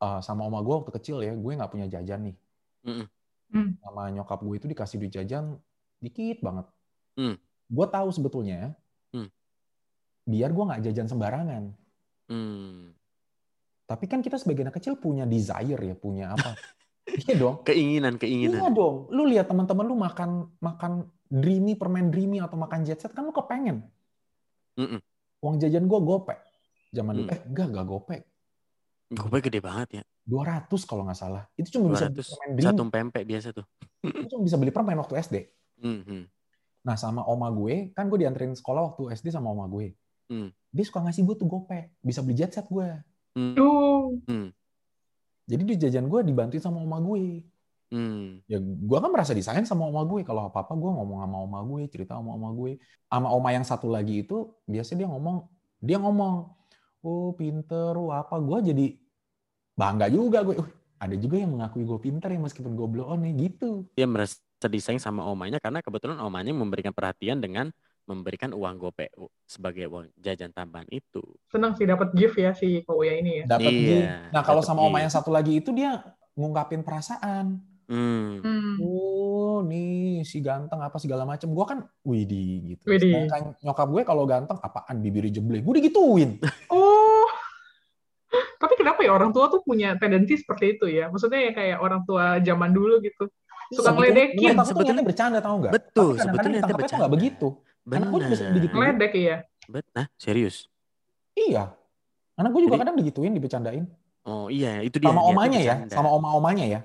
[0.00, 2.36] Eh, sama oma gue waktu kecil ya gue nggak punya jajan nih.
[2.84, 3.76] Hmm.
[3.80, 5.56] sama nyokap gue itu dikasih duit jajan
[6.00, 6.66] dikit banget.
[7.14, 7.36] Hmm.
[7.66, 8.74] Gue tahu sebetulnya
[9.08, 9.30] Hmm.
[10.24, 11.64] biar gue nggak jajan sembarangan.
[12.26, 12.90] Hmm.
[13.84, 16.56] Tapi kan kita sebagai anak kecil punya desire ya, punya apa?
[17.22, 17.60] iya dong.
[17.62, 18.72] Keinginan, Iya keinginan.
[18.72, 19.06] dong.
[19.08, 20.92] Lu lihat teman-teman lu makan makan
[21.26, 23.84] dreamy, permen dreamy atau makan jet set kan lu kepengen.
[24.74, 25.00] Mm-mm.
[25.38, 26.40] Uang jajan gue gopek.
[26.90, 27.34] Zaman dulu Hmm.
[27.34, 28.20] eh enggak enggak gopek.
[29.06, 30.02] Gue gede banget ya.
[30.24, 31.44] 200 kalau nggak salah.
[31.54, 32.64] Itu cuma bisa beli 200 permen dreamy.
[32.66, 33.66] satu pempek biasa tuh.
[34.00, 35.36] Itu cuma bisa beli permen waktu SD.
[35.78, 36.20] Mhm.
[36.84, 39.96] Nah sama oma gue, kan gue dianterin sekolah waktu SD sama oma gue.
[40.28, 40.52] Hmm.
[40.68, 42.88] Dia suka ngasih gue tuh gopek, bisa beli jet set gue.
[43.34, 43.56] Hmm.
[43.56, 44.20] Duh.
[45.44, 47.44] Jadi di jajan gue dibantuin sama oma gue.
[47.92, 48.40] Hmm.
[48.48, 50.24] Ya gue kan merasa disayang sama oma gue.
[50.24, 52.80] Kalau apa-apa gue ngomong sama oma gue, cerita sama oma gue.
[53.08, 55.36] Sama oma yang satu lagi itu, biasanya dia ngomong,
[55.84, 56.34] dia ngomong,
[57.04, 58.40] oh pinter, oh apa.
[58.40, 58.86] Gue jadi
[59.76, 60.56] bangga juga gue.
[60.56, 63.84] Uh, ada juga yang mengakui gue pinter ya meskipun gue blow on nih, gitu.
[63.92, 64.40] Dia merasa
[64.70, 67.70] disayang sama omanya karena kebetulan omanya memberikan perhatian dengan
[68.04, 69.08] memberikan uang gope
[69.48, 71.24] sebagai uang jajan tambahan itu.
[71.48, 73.44] Senang sih dapat gift ya si Kak Uya ini ya.
[73.56, 74.08] Dapat Iya, gift.
[74.36, 75.04] Nah kalau sama oma gift.
[75.08, 76.04] yang satu lagi itu dia
[76.36, 77.64] ngungkapin perasaan.
[77.84, 78.40] Hmm.
[78.40, 78.76] Hmm.
[78.80, 81.52] Oh, nih si ganteng apa segala macem.
[81.52, 82.84] Gue kan, widih gitu.
[82.88, 83.28] Widih.
[83.28, 85.64] Sedangkan nyokap gue kalau ganteng, apaan bibirnya jeblek.
[85.64, 86.40] Gue digituin.
[86.72, 87.28] Oh.
[88.58, 91.06] Tapi kenapa ya orang tua tuh punya tendensi seperti itu ya.
[91.06, 93.30] Maksudnya ya kayak orang tua zaman dulu gitu.
[93.74, 94.54] Suka ngeledekin.
[94.62, 95.72] Sebetulnya- bercanda tau nggak?
[95.74, 96.98] Betul, Tapi sebetulnya tuh bercanda.
[97.02, 97.46] nggak begitu.
[97.84, 98.52] Anak gue juga Benar.
[98.56, 98.80] digituin.
[98.80, 99.36] Ngeledek ya.
[99.68, 100.56] Bet, nah serius.
[101.34, 101.64] Iya.
[102.34, 103.84] Anak gue juga Jadi- kadang digituin, dibecandain.
[104.24, 105.12] Oh iya, itu dia.
[105.12, 106.80] Sama niatnya omanya ya, sama oma-omanya ya.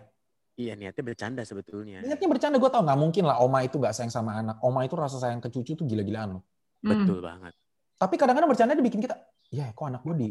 [0.60, 2.04] Iya niatnya bercanda sebetulnya.
[2.04, 4.60] Niatnya bercanda gue tau nggak mungkin lah oma itu nggak sayang sama anak.
[4.60, 6.44] Oma itu rasa sayang ke cucu tuh gila-gilaan loh.
[6.84, 6.92] Hmm.
[6.92, 7.56] Betul banget.
[7.96, 9.16] Tapi kadang-kadang bercanda dibikin kita,
[9.52, 10.30] ya kok anak gue di...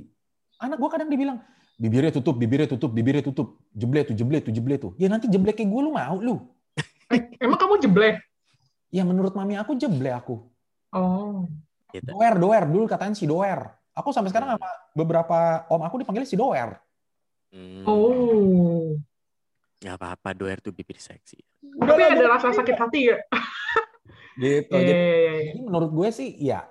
[0.61, 1.37] Anak gue kadang dibilang,
[1.79, 3.49] bibirnya tutup, bibirnya tutup, bibirnya tutup.
[3.71, 4.93] Jeble tuh, jeble tuh, jeble tuh.
[4.99, 6.43] Ya nanti jeble kayak gue lu mau lu.
[7.09, 8.21] Eh, emang kamu jebleh?
[8.93, 10.45] Ya menurut mami aku jeble aku.
[10.93, 11.49] Oh.
[11.95, 12.05] Gitu.
[12.05, 12.65] Doer, doer.
[12.69, 13.73] Dulu katanya si doer.
[13.97, 16.77] Aku sampai sekarang sama beberapa om aku dipanggil si doer.
[17.49, 17.87] Hmm.
[17.89, 18.93] Oh.
[19.81, 21.39] Gak apa-apa, doer tuh bibir seksi.
[21.63, 23.17] Tapi ada rasa sakit hati ya?
[24.39, 24.71] Gitu.
[24.71, 25.51] Jadi, iya, iya, iya.
[25.51, 26.63] jadi menurut gue sih ya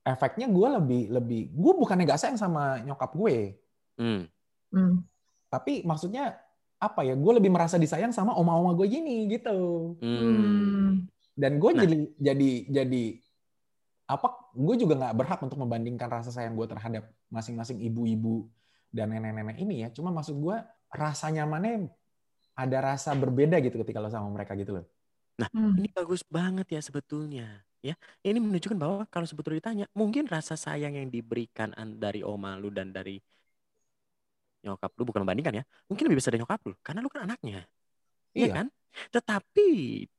[0.00, 3.60] efeknya gue lebih lebih gue bukannya gak sayang sama nyokap gue,
[3.96, 4.28] Hmm.
[4.70, 5.02] Hmm.
[5.46, 6.36] tapi maksudnya
[6.76, 7.16] apa ya?
[7.16, 9.96] Gue lebih merasa disayang sama oma-oma gue gini gitu.
[10.04, 11.08] Hmm.
[11.32, 11.80] Dan gue Nah.
[11.84, 13.04] jadi jadi jadi
[14.06, 14.52] apa?
[14.52, 18.46] Gue juga nggak berhak untuk membandingkan rasa sayang gue terhadap masing-masing ibu-ibu
[18.92, 19.88] dan nenek-nenek ini ya.
[19.88, 20.56] Cuma maksud gue
[20.92, 21.88] rasa nyamannya
[22.56, 24.84] ada rasa berbeda gitu ketika lo sama mereka gitu loh.
[25.40, 25.76] Hmm.
[25.76, 27.64] Ini bagus banget ya sebetulnya.
[27.84, 27.94] Ya,
[28.26, 32.72] ini menunjukkan bahwa kalau sebetulnya ditanya, mungkin rasa sayang yang diberikan an- dari oma lu
[32.72, 33.20] dan dari
[34.66, 37.62] nyokap lu bukan membandingkan ya, mungkin lebih besar dari nyokap lu karena lu kan anaknya.
[38.32, 38.54] Iya Iya.
[38.54, 38.66] kan?
[39.10, 39.68] Tetapi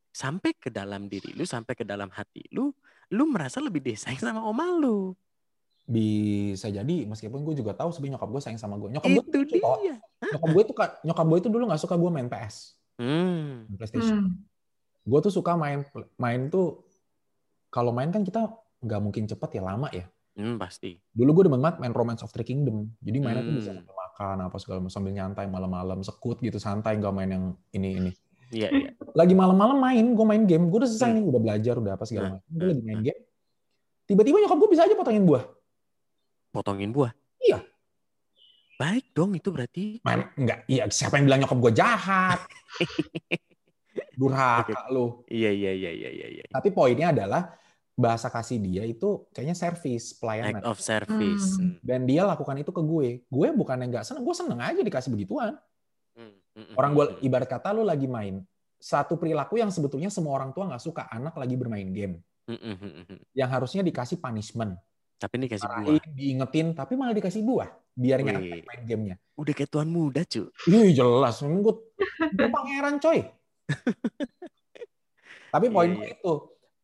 [0.09, 2.71] sampai ke dalam diri lu, sampai ke dalam hati lu,
[3.09, 5.13] lu merasa lebih disayang sama oma lu.
[5.85, 8.91] Bisa jadi meskipun gue juga tahu sebenarnya nyokap gue sayang sama gue.
[8.91, 9.77] Nyokap gue Itu tuh lucu kok.
[9.79, 9.95] dia.
[10.25, 10.75] Nyokap gue tuh
[11.05, 12.55] nyokap gue itu dulu nggak suka gue main PS,
[12.97, 13.63] Hmm.
[13.65, 14.19] main PlayStation.
[14.19, 14.33] Hmm.
[15.03, 15.87] Gue tuh suka main
[16.17, 16.83] main tuh
[17.69, 20.03] kalau main kan kita nggak mungkin cepet ya lama ya.
[20.35, 20.99] Hmm, pasti.
[21.09, 22.91] Dulu gue demen banget main Romance of Three Kingdom.
[22.99, 23.87] Jadi mainnya tuh bisa Hmm.
[24.17, 28.11] Makan apa segala macam sambil nyantai malam-malam sekut gitu santai nggak main yang ini ini.
[28.49, 28.89] Iya, iya.
[29.13, 30.73] Lagi malam-malam main, gue main game.
[30.73, 31.17] Gue udah selesai Hmm.
[31.21, 32.33] nih, udah belajar, udah apa segala Hmm.
[32.41, 32.49] macam.
[32.49, 33.21] Gue lagi main game.
[34.07, 35.43] Tiba-tiba nyokap gue bisa aja potongin buah.
[36.49, 37.11] Potongin buah.
[37.37, 37.59] Iya.
[38.79, 39.85] Baik dong itu berarti.
[40.01, 40.65] Main enggak?
[40.65, 42.39] Iya, siapa yang bilang nyokap gue jahat?
[44.17, 45.21] Durhaka lu.
[45.29, 46.43] Iya, iya, iya, iya, iya, iya.
[46.49, 47.53] Tapi poinnya adalah
[47.97, 50.61] bahasa kasih dia itu kayaknya service pelayanan.
[50.61, 51.57] Act of service.
[51.57, 51.81] Hmm.
[51.81, 53.09] Dan dia lakukan itu ke gue.
[53.25, 55.57] Gue bukan yang nggak seneng, gue seneng aja dikasih begituan.
[56.13, 57.27] Hmm, hmm, hmm, Orang gue hmm, hmm.
[57.27, 58.45] ibarat kata lu lagi main
[58.77, 62.77] satu perilaku yang sebetulnya semua orang tua nggak suka anak lagi bermain game, Hmm, hmm,
[62.79, 63.19] hmm, hmm.
[63.35, 64.77] yang harusnya dikasih punishment,
[65.19, 65.99] Tapi ini kasih buah.
[66.13, 69.15] diingetin, tapi malah dikasih buah biar nyantai main gamenya.
[69.33, 70.47] Udah kayak tuan muda, cu.
[70.69, 71.75] Ih jelas, memang gue,
[72.37, 73.25] pangeran coy.
[75.53, 76.13] Tapi poin Iya, iya.
[76.13, 76.31] itu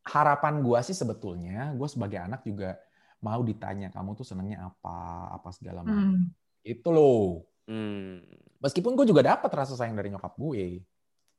[0.03, 2.75] harapan gue sih sebetulnya gue sebagai anak juga
[3.23, 6.19] mau ditanya kamu tuh senengnya apa, apa segala macam.
[6.19, 6.27] Hmm.
[6.63, 7.47] Itu loh.
[7.63, 8.19] Hmm.
[8.59, 10.83] Meskipun gue juga dapat rasa sayang dari nyokap gue.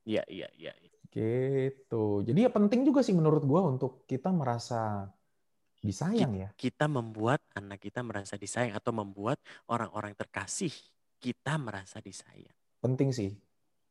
[0.08, 0.72] Iya, iya, iya.
[1.12, 2.24] Gitu.
[2.24, 5.12] Jadi ya penting juga sih menurut gue untuk kita merasa
[5.84, 6.48] disayang ya.
[6.56, 9.38] Kita membuat anak kita merasa disayang atau membuat
[9.68, 10.72] orang-orang terkasih
[11.20, 12.56] kita merasa disayang.
[12.80, 13.30] Penting sih.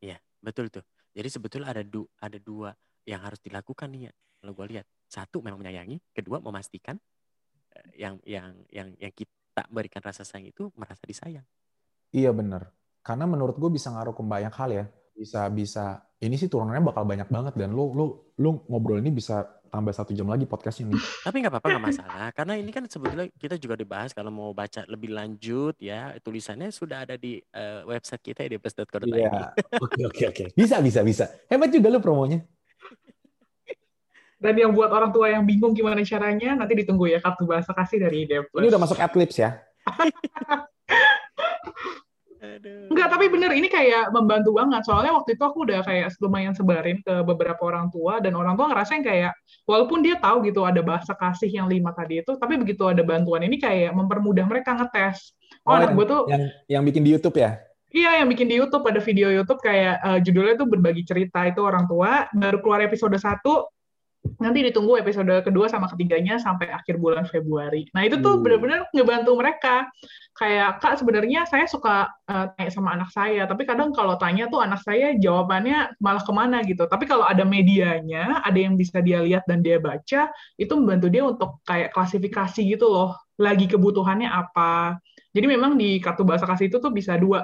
[0.02, 0.82] Iya, betul tuh.
[1.14, 2.74] Jadi sebetulnya ada du ada dua
[3.06, 4.12] yang harus dilakukan nih ya.
[4.44, 7.00] Kalau gue lihat, satu memang menyayangi, kedua memastikan
[7.72, 11.48] eh, yang yang yang yang kita berikan rasa sayang itu merasa disayang.
[12.12, 12.68] Iya bener.
[13.00, 14.84] Karena menurut gue bisa ngaruh ke banyak hal ya.
[15.16, 18.04] Bisa bisa ini sih turunannya bakal banyak banget dan lu lu
[18.36, 21.00] lu ngobrol ini bisa tambah satu jam lagi podcastnya nih.
[21.26, 24.84] Tapi nggak apa-apa nggak masalah, karena ini kan sebetulnya kita juga dibahas kalau mau baca
[24.86, 29.08] lebih lanjut ya tulisannya sudah ada di eh, website kita edepes.co.id.
[29.08, 29.56] Iya.
[29.80, 30.44] Oke oke oke.
[30.52, 31.24] Bisa bisa bisa.
[31.48, 32.44] Hebat juga lu promonya.
[34.44, 37.96] Dan yang buat orang tua yang bingung gimana caranya, nanti ditunggu ya kartu bahasa kasih
[38.04, 39.56] dari Ide Ini udah masuk adlibs ya.
[42.44, 42.92] Aduh.
[42.92, 44.84] Enggak, tapi bener ini kayak membantu banget.
[44.84, 48.68] Soalnya waktu itu aku udah kayak lumayan sebarin ke beberapa orang tua dan orang tua
[48.68, 49.32] ngerasain kayak
[49.64, 53.48] walaupun dia tahu gitu ada bahasa kasih yang lima tadi itu, tapi begitu ada bantuan
[53.48, 55.32] ini kayak mempermudah mereka ngetes.
[55.64, 57.56] Oh, Oh, anak yang, gue tuh yang yang bikin di YouTube ya.
[57.94, 61.64] Iya, yang bikin di YouTube ada video YouTube kayak eh, judulnya tuh berbagi cerita itu
[61.64, 63.40] orang tua baru keluar episode 1
[64.40, 67.88] nanti ditunggu episode kedua sama ketiganya sampai akhir bulan Februari.
[67.94, 68.42] Nah itu tuh Hmm.
[68.44, 69.88] benar-benar ngebantu mereka.
[70.34, 74.58] Kayak kak sebenarnya saya suka eh, tanya sama anak saya, tapi kadang kalau tanya tuh
[74.66, 76.90] anak saya jawabannya malah ke mana gitu.
[76.90, 81.22] Tapi kalau ada medianya, ada yang bisa dia lihat dan dia baca, itu membantu dia
[81.22, 83.14] untuk kayak klasifikasi gitu loh.
[83.38, 84.98] Lagi kebutuhannya apa,
[85.34, 87.42] Jadi memang di kartu bahasa kasih itu tuh bisa dua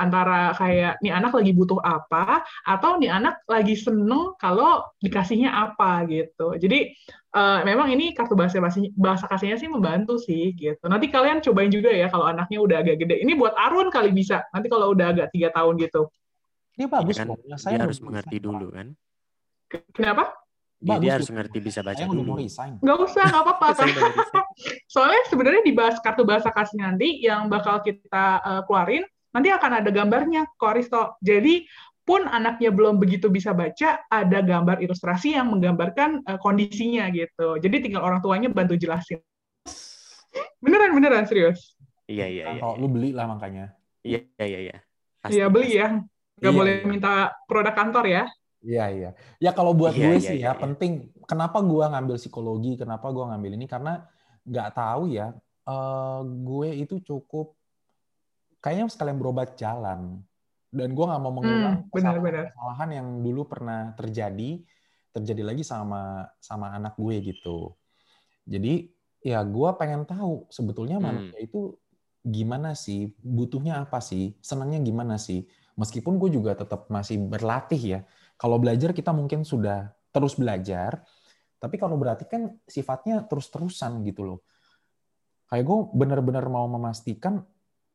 [0.00, 6.08] antara kayak nih anak lagi butuh apa atau nih anak lagi seneng kalau dikasihnya apa
[6.08, 6.56] gitu.
[6.56, 6.96] Jadi
[7.36, 10.88] uh, memang ini kartu bahasa kasih bahasa kasihnya sih membantu sih gitu.
[10.88, 13.20] Nanti kalian cobain juga ya kalau anaknya udah agak gede.
[13.20, 14.48] Ini buat Arun kali bisa.
[14.56, 16.08] Nanti kalau udah agak tiga tahun gitu.
[16.80, 17.38] Ini bagus ya kan, kok.
[17.60, 18.96] Saya dia harus mengerti dulu kan.
[19.92, 20.40] Kenapa?
[20.80, 22.40] Ya, dia harus ngerti bisa baca dulu.
[22.80, 23.84] Gak usah, gak apa-apa.
[24.92, 29.04] Soalnya sebenarnya di bahas kartu bahasa kasih nanti yang bakal kita uh, keluarin,
[29.34, 31.18] nanti akan ada gambarnya, Koristo.
[31.22, 31.66] Jadi
[32.04, 37.60] pun anaknya belum begitu bisa baca, ada gambar ilustrasi yang menggambarkan uh, kondisinya gitu.
[37.62, 39.22] Jadi tinggal orang tuanya bantu jelasin.
[40.58, 41.78] Beneran, beneran, serius.
[42.10, 42.60] Iya, iya, iya.
[42.60, 43.74] Kalau lu beli lah makanya.
[44.02, 44.76] Iya, iya, iya.
[45.30, 46.02] Iya, beli ya.
[46.40, 46.88] Gak iya, boleh iya.
[46.88, 47.12] minta
[47.46, 48.24] produk kantor ya.
[48.60, 49.10] Iya iya.
[49.40, 50.60] Ya kalau buat iya, gue iya, sih iya, ya iya.
[50.60, 50.92] penting.
[51.28, 52.76] Kenapa gue ngambil psikologi?
[52.80, 53.66] Kenapa gue ngambil ini?
[53.68, 54.00] Karena
[54.44, 55.32] nggak tahu ya.
[55.68, 57.59] Uh, gue itu cukup
[58.62, 60.24] kayaknya sekalian berobat jalan.
[60.70, 62.44] Dan gue nggak mau mengulang hmm, benar, benar.
[62.54, 64.62] kesalahan yang dulu pernah terjadi,
[65.10, 67.74] terjadi lagi sama sama anak gue gitu.
[68.46, 68.86] Jadi
[69.20, 71.04] ya gue pengen tahu sebetulnya hmm.
[71.04, 71.74] manusia itu
[72.22, 75.42] gimana sih, butuhnya apa sih, senangnya gimana sih.
[75.74, 78.00] Meskipun gue juga tetap masih berlatih ya
[78.40, 81.04] kalau belajar kita mungkin sudah terus belajar,
[81.60, 84.40] tapi kalau berarti kan sifatnya terus-terusan gitu loh.
[85.52, 87.44] Kayak gue benar-benar mau memastikan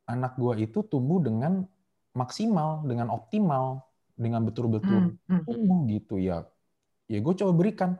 [0.06, 1.66] anak gue itu tumbuh dengan
[2.16, 3.84] maksimal, dengan optimal,
[4.16, 5.42] dengan betul-betul hmm, hmm.
[5.44, 6.48] tumbuh gitu ya.
[7.06, 8.00] Ya gue coba berikan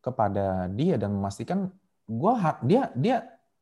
[0.00, 1.72] kepada dia dan memastikan
[2.06, 2.32] gue
[2.66, 3.16] dia dia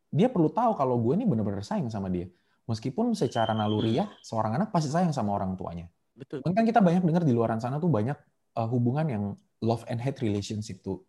[0.09, 2.27] dia perlu tahu kalau gue ini benar-benar sayang sama dia.
[2.69, 5.89] Meskipun secara naluriah seorang anak pasti sayang sama orang tuanya.
[6.13, 6.45] Betul.
[6.45, 8.19] Kan kita banyak dengar di luar sana tuh banyak
[8.59, 9.25] uh, hubungan yang
[9.65, 11.01] love and hate relationship tuh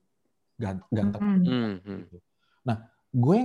[0.60, 1.20] ganteng.
[1.20, 1.99] Mm -hmm.
[2.68, 2.78] Nah,
[3.12, 3.39] gue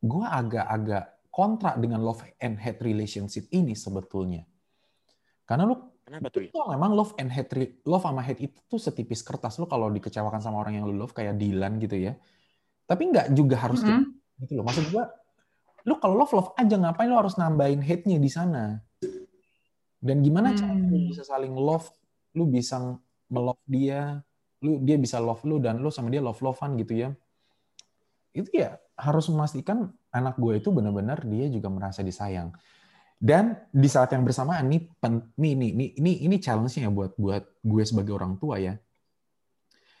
[0.00, 4.48] gue agak-agak kontra dengan love and hate relationship ini sebetulnya.
[5.44, 5.76] Karena lu
[6.06, 6.46] Kenapa tuh?
[6.46, 10.38] Itu memang love and hate love sama hate itu tuh setipis kertas lu kalau dikecewakan
[10.38, 12.14] sama orang yang lu love kayak Dylan gitu ya.
[12.86, 14.40] Tapi nggak juga harus mm -hmm.
[14.46, 14.64] gitu loh.
[14.64, 15.04] Maksud gue
[15.86, 18.78] lu kalau love love aja ngapain lu harus nambahin hate-nya di sana?
[19.98, 20.58] Dan gimana hmm.
[20.62, 21.90] cara lu bisa saling love,
[22.38, 22.78] lu bisa
[23.26, 24.22] melove dia,
[24.62, 27.08] lu dia bisa love lu dan lu sama dia love-lovean gitu ya.
[28.30, 32.50] Itu ya harus memastikan anak gue itu benar-benar dia juga merasa disayang.
[33.16, 34.92] Dan di saat yang bersamaan nih
[35.40, 38.76] nih nih ini ini ini challenge-nya ya buat buat gue sebagai orang tua ya.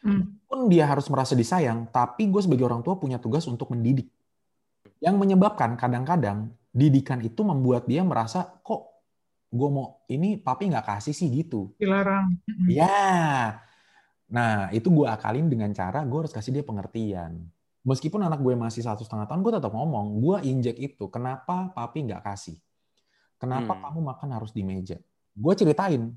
[0.04, 0.36] Hmm.
[0.44, 4.12] Pun dia harus merasa disayang, tapi gue sebagai orang tua punya tugas untuk mendidik.
[5.00, 8.96] Yang menyebabkan kadang-kadang didikan itu membuat dia merasa kok
[9.48, 11.72] gue mau ini papi nggak kasih sih gitu.
[11.80, 12.36] Dilarang.
[12.68, 13.64] Ya.
[14.28, 17.48] Nah itu gue akalin dengan cara gue harus kasih dia pengertian.
[17.86, 21.06] Meskipun anak gue masih satu setengah tahun, gue tetap ngomong, gue injek itu.
[21.06, 22.58] Kenapa papi nggak kasih?
[23.38, 23.82] Kenapa hmm.
[23.86, 24.98] kamu makan harus di meja?
[25.38, 26.10] Gue ceritain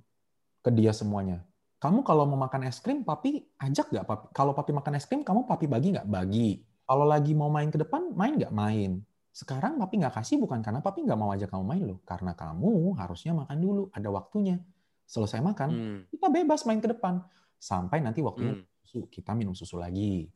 [0.66, 1.46] ke dia semuanya.
[1.78, 4.26] Kamu kalau mau makan es krim, papi ajak nggak papi?
[4.34, 6.10] Kalau papi makan es krim, kamu papi bagi nggak?
[6.10, 6.66] Bagi.
[6.90, 8.50] Kalau lagi mau main ke depan, main nggak?
[8.50, 9.06] Main.
[9.30, 12.00] Sekarang papi nggak kasih bukan karena papi nggak mau ajak kamu main loh.
[12.02, 14.58] Karena kamu harusnya makan dulu, ada waktunya.
[15.06, 16.00] Selesai makan, hmm.
[16.18, 17.22] kita bebas main ke depan.
[17.62, 18.66] Sampai nanti waktunya hmm.
[18.82, 20.34] susu, kita minum susu lagi.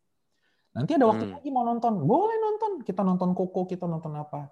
[0.74, 1.34] Nanti ada waktu hmm.
[1.38, 2.71] lagi mau nonton, boleh nonton.
[2.82, 4.49] Kita nonton Koko, kita nonton apa.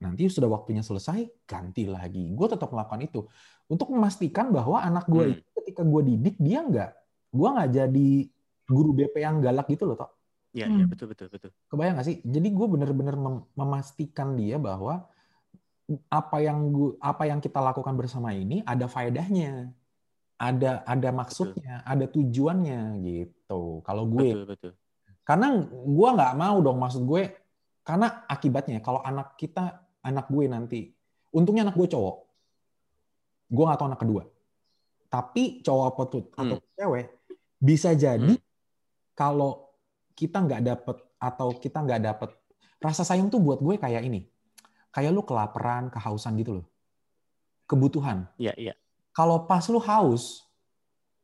[0.00, 2.32] Nanti sudah waktunya selesai, ganti lagi.
[2.34, 3.20] Gue tetap melakukan itu.
[3.70, 5.32] Untuk memastikan bahwa anak gue hmm.
[5.38, 6.90] itu ketika gue didik, dia nggak,
[7.30, 8.10] gue nggak jadi
[8.66, 10.10] guru BP yang galak gitu loh, toh
[10.50, 10.78] Iya, hmm.
[10.82, 11.50] ya, betul betul betul.
[11.70, 12.18] Kebayang gak sih?
[12.26, 15.06] Jadi gue bener-bener mem memastikan dia bahwa
[16.10, 19.70] apa yang gua, apa yang kita lakukan bersama ini ada faedahnya,
[20.38, 21.90] ada ada maksudnya, betul.
[21.94, 23.62] ada tujuannya gitu.
[23.86, 24.72] Kalau gue, betul, betul.
[25.30, 27.30] Karena gue nggak mau dong maksud gue,
[27.86, 30.90] karena akibatnya kalau anak kita, anak gue nanti,
[31.30, 32.16] untungnya anak gue cowok,
[33.46, 34.22] gue nggak tahu anak kedua,
[35.06, 36.66] tapi cowok apa tuh atau hmm.
[36.74, 37.06] cewek
[37.62, 38.42] bisa jadi hmm.
[39.14, 39.70] kalau
[40.18, 42.30] kita nggak dapet atau kita nggak dapet
[42.82, 44.26] rasa sayang tuh buat gue kayak ini.
[44.90, 46.66] Kayak lu kelaparan kehausan gitu loh.
[47.70, 48.26] Kebutuhan.
[48.34, 48.74] Iya iya.
[49.14, 50.42] Kalau pas lu haus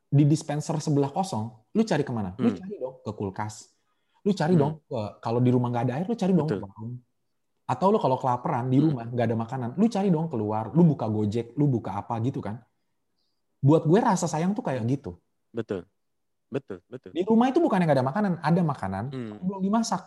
[0.06, 2.38] di dispenser sebelah kosong lu cari ke mana?
[2.38, 2.46] Hmm.
[2.46, 3.75] lu cari dong ke kulkas
[4.26, 4.62] lu cari hmm.
[4.62, 4.72] dong
[5.22, 6.66] kalau di rumah nggak ada air lu cari dong Betul.
[6.66, 6.92] warung
[7.66, 8.86] atau lu kalau kelaparan di hmm.
[8.90, 12.42] rumah nggak ada makanan lu cari dong keluar lu buka gojek lu buka apa gitu
[12.42, 12.58] kan
[13.62, 15.14] buat gue rasa sayang tuh kayak gitu
[15.54, 15.86] betul
[16.46, 17.10] Betul, betul.
[17.10, 19.42] Di rumah itu bukan yang nggak ada makanan, ada makanan, hmm.
[19.42, 20.02] belum dimasak.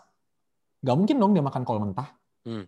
[0.80, 2.10] Gak mungkin dong dia makan kol mentah.
[2.48, 2.64] Hmm.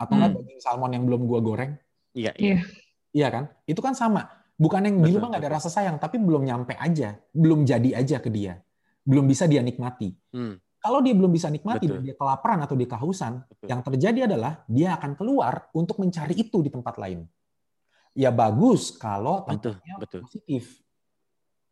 [0.00, 0.40] Atau nggak hmm.
[0.40, 1.72] daging salmon yang belum gua goreng.
[2.16, 2.64] Iya, iya.
[3.12, 3.44] Iya kan?
[3.68, 4.26] Itu kan sama.
[4.56, 8.00] Bukan yang betul, di rumah nggak ada rasa sayang, tapi belum nyampe aja, belum jadi
[8.00, 8.62] aja ke dia,
[9.04, 10.14] belum bisa dia nikmati.
[10.32, 10.56] Hmm.
[10.84, 11.96] Kalau dia belum bisa nikmati Betul.
[11.96, 13.66] dan dia kelaparan atau dia kehausan, Betul.
[13.72, 17.24] yang terjadi adalah dia akan keluar untuk mencari itu di tempat lain.
[18.12, 20.28] Ya bagus kalau tempatnya betul.
[20.28, 20.84] positif.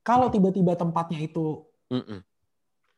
[0.01, 1.61] Kalau tiba-tiba tempatnya itu
[1.93, 2.25] Mm-mm.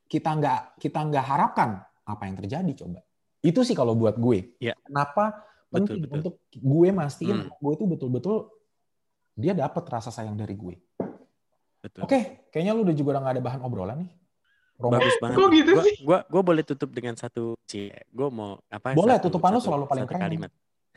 [0.06, 3.02] kita nggak kita nggak harapkan, apa yang terjadi coba?
[3.42, 4.54] Itu sih kalau buat gue.
[4.62, 4.78] Iya.
[4.86, 5.34] Kenapa
[5.66, 6.14] Betul, penting betul.
[6.14, 8.36] untuk gue mastiin anak gue itu betul-betul
[9.34, 10.78] dia dapat rasa sayang dari gue.
[11.82, 12.06] Betul.
[12.06, 14.10] Oke, kayaknya lu udah juga udah nggak ada bahan obrolan nih.
[14.84, 15.36] Romo, Bagus banget.
[15.36, 15.94] Kok gitu gua, sih?
[16.04, 17.88] Gua, gua boleh tutup dengan satu cie.
[18.12, 18.92] Gua mau apa?
[18.92, 20.20] Boleh, satu- tutupan lu satu- selalu paling keren.
[20.20, 20.50] Kalimat.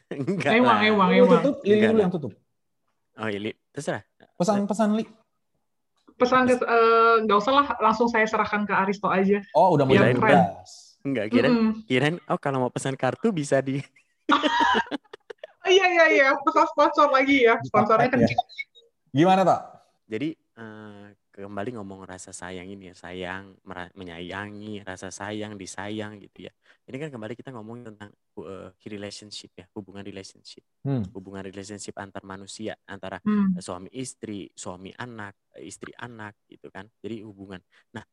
[0.11, 1.09] Enggak emang, Lu emang.
[1.39, 2.31] tutup, Lili Enggak dulu yang tutup.
[3.17, 3.51] Oh iya, Li.
[3.71, 4.03] terserah.
[4.35, 5.05] Pesan-pesan Li.
[6.13, 9.39] Pesan ke eh, nggak usah lah, langsung saya serahkan ke Aristo aja.
[9.53, 10.37] Oh, udah mulai Yang keren.
[10.43, 10.71] bebas.
[11.01, 11.71] Enggak, kirain, Mm-mm.
[11.85, 13.79] kirain oh kalau mau pesan kartu bisa di
[14.27, 14.35] Oh,
[15.67, 17.55] Iya iya iya, pesan sponsor lagi ya.
[17.61, 18.33] Sponsornya kan Ya.
[19.09, 19.61] Gimana, Tok?
[20.07, 20.29] Jadi
[21.45, 23.53] kembali ngomong rasa sayang ini ya, sayang,
[23.93, 26.53] menyayangi, rasa sayang, disayang gitu ya.
[26.89, 31.05] Ini kan kembali kita ngomong tentang eh, relationship ya, hubungan relationship, Hmm.
[31.13, 33.53] hubungan relationship antar manusia, antara Hmm.
[33.61, 36.89] suami istri, suami anak, istri anak gitu kan.
[37.01, 37.61] Jadi hubungan.
[37.93, 38.05] Nah,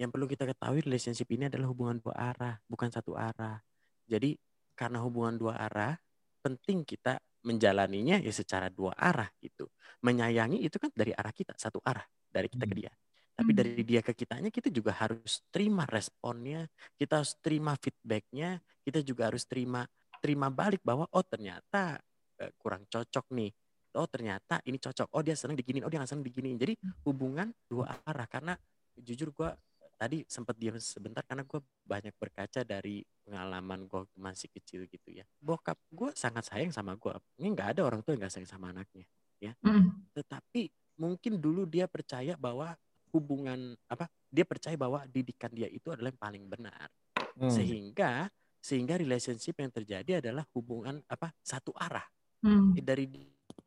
[0.00, 3.60] yang perlu kita ketahui relationship ini adalah hubungan dua arah, bukan satu arah.
[4.08, 4.36] Jadi
[4.76, 5.96] karena hubungan dua arah,
[6.44, 9.68] penting kita menjalaninya ya secara dua arah gitu.
[10.00, 12.04] Menyayangi itu kan dari arah kita, satu arah,
[12.34, 12.82] dari kita ke Hmm.
[12.82, 12.92] dia.
[13.34, 13.58] Tapi Hmm.
[13.62, 16.66] dari dia ke kitanya kita juga harus terima responnya,
[16.98, 19.86] kita harus terima feedbacknya, kita juga harus terima
[20.18, 22.02] terima balik bahwa oh ternyata
[22.42, 23.54] eh, kurang cocok nih.
[23.94, 25.14] Oh ternyata ini cocok.
[25.14, 25.86] Oh dia senang diginiin.
[25.86, 26.58] Oh dia nggak senang diginiin.
[26.58, 26.74] Jadi
[27.06, 28.26] hubungan dua arah.
[28.26, 28.58] Karena
[28.98, 29.50] jujur gue
[29.94, 35.22] tadi sempat diam sebentar karena gue banyak berkaca dari pengalaman gue masih kecil gitu ya.
[35.38, 38.74] Bokap gue sangat sayang sama gue ini nggak ada orang tua yang nggak sayang sama
[38.74, 39.06] anaknya
[39.44, 40.08] Mm.
[40.16, 42.74] tetapi mungkin dulu dia percaya bahwa
[43.10, 46.86] hubungan apa dia percaya bahwa didikan dia itu adalah yang paling benar
[47.34, 47.50] Hmm.
[47.50, 52.06] sehingga sehingga relationship yang terjadi adalah hubungan apa satu arah
[52.40, 52.74] Hmm.
[52.76, 53.10] dari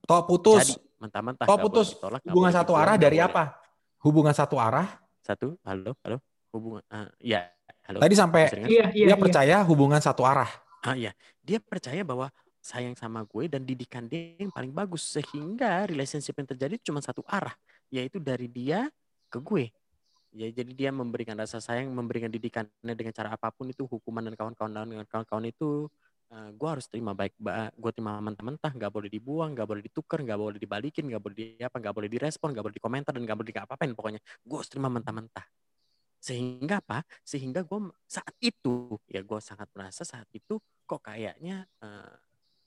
[0.03, 0.63] Tok putus.
[0.63, 1.87] jadi mentah-mentah boleh putus.
[1.93, 3.43] ditolak, nggak Hubungan satu arah dari boleh- apa?
[3.99, 4.87] Hubungan satu arah.
[5.19, 6.17] satu halo halo
[6.49, 7.41] hubungan eh, ya
[7.83, 8.41] halo Tadi sampai?
[8.47, 8.85] Iya iya.
[8.87, 9.15] dia iya.
[9.19, 10.47] percaya hubungan satu arah.
[10.79, 11.11] ah iya
[11.43, 12.31] dia percaya bahwa
[12.67, 15.07] sayang sama gue dan didikan dia yang paling bagus.
[15.15, 17.55] Sehingga relationship yang terjadi cuma satu arah
[17.87, 18.91] yaitu dari dia
[19.31, 19.71] ke gue.
[20.35, 24.35] Ya jadi dia memberikan rasa sayang memberikan didikannya dengan cara apa pun itu hukuman dan
[24.35, 25.87] kawan-kawan dengan kawan-kawan itu
[26.27, 28.71] eh, gue harus terima baik ba- gue terima mentah-mentah.
[28.75, 32.09] Nggak boleh dibuang nggak boleh ditukar nggak boleh dibalikin nggak boleh di apa nggak boleh
[32.11, 34.19] direspon nggak boleh dikomentar dan nggak boleh di apa-apain pokoknya.
[34.43, 35.47] Gue harus terima mentah-mentah.
[36.19, 37.07] Sehingga apa?
[37.23, 42.15] Sehingga gue saat itu ya gue sangat merasa saat itu kok kayaknya eh,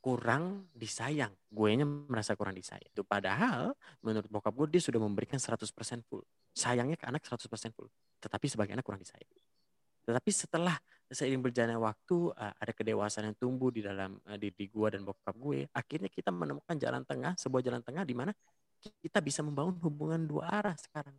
[0.00, 5.36] kurang disayang gue nya merasa kurang disayang itu padahal menurut bokap gue dia sudah memberikan
[5.36, 5.60] 100%
[6.08, 6.24] full
[6.56, 7.46] sayangnya ke anak 100%
[7.76, 7.88] full
[8.18, 9.28] tetapi sebagai anak kurang disayang
[10.08, 10.74] tetapi setelah
[11.12, 15.36] seiring berjalannya waktu eh, ada kedewasaan yang tumbuh di dalam eh, diri gue dan bokap
[15.36, 18.32] gue akhirnya kita menemukan jalan tengah sebuah jalan tengah di mana
[18.80, 21.14] kita bisa membangun hubungan dua arah sekarang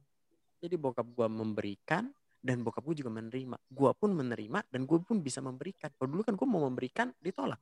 [0.58, 2.10] jadi bokap gue memberikan
[2.42, 3.58] dan bokap gue juga menerima.
[3.70, 5.94] Gue pun menerima dan gue pun bisa memberikan.
[5.94, 7.62] Kalau dulu kan gue mau memberikan ditolak.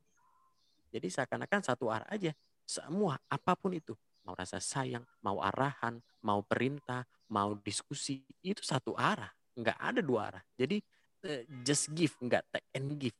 [0.89, 2.33] Jadi seakan-akan satu arah aja.
[2.65, 3.93] Semua apa pun itu.
[4.25, 8.21] Mau rasa sayang, mau arahan, mau perintah, mau diskusi.
[8.43, 9.29] Itu satu arah.
[9.57, 10.43] Nggak ada dua arah.
[10.53, 10.77] Jadi
[11.25, 13.17] eh, just give, nggak take and give.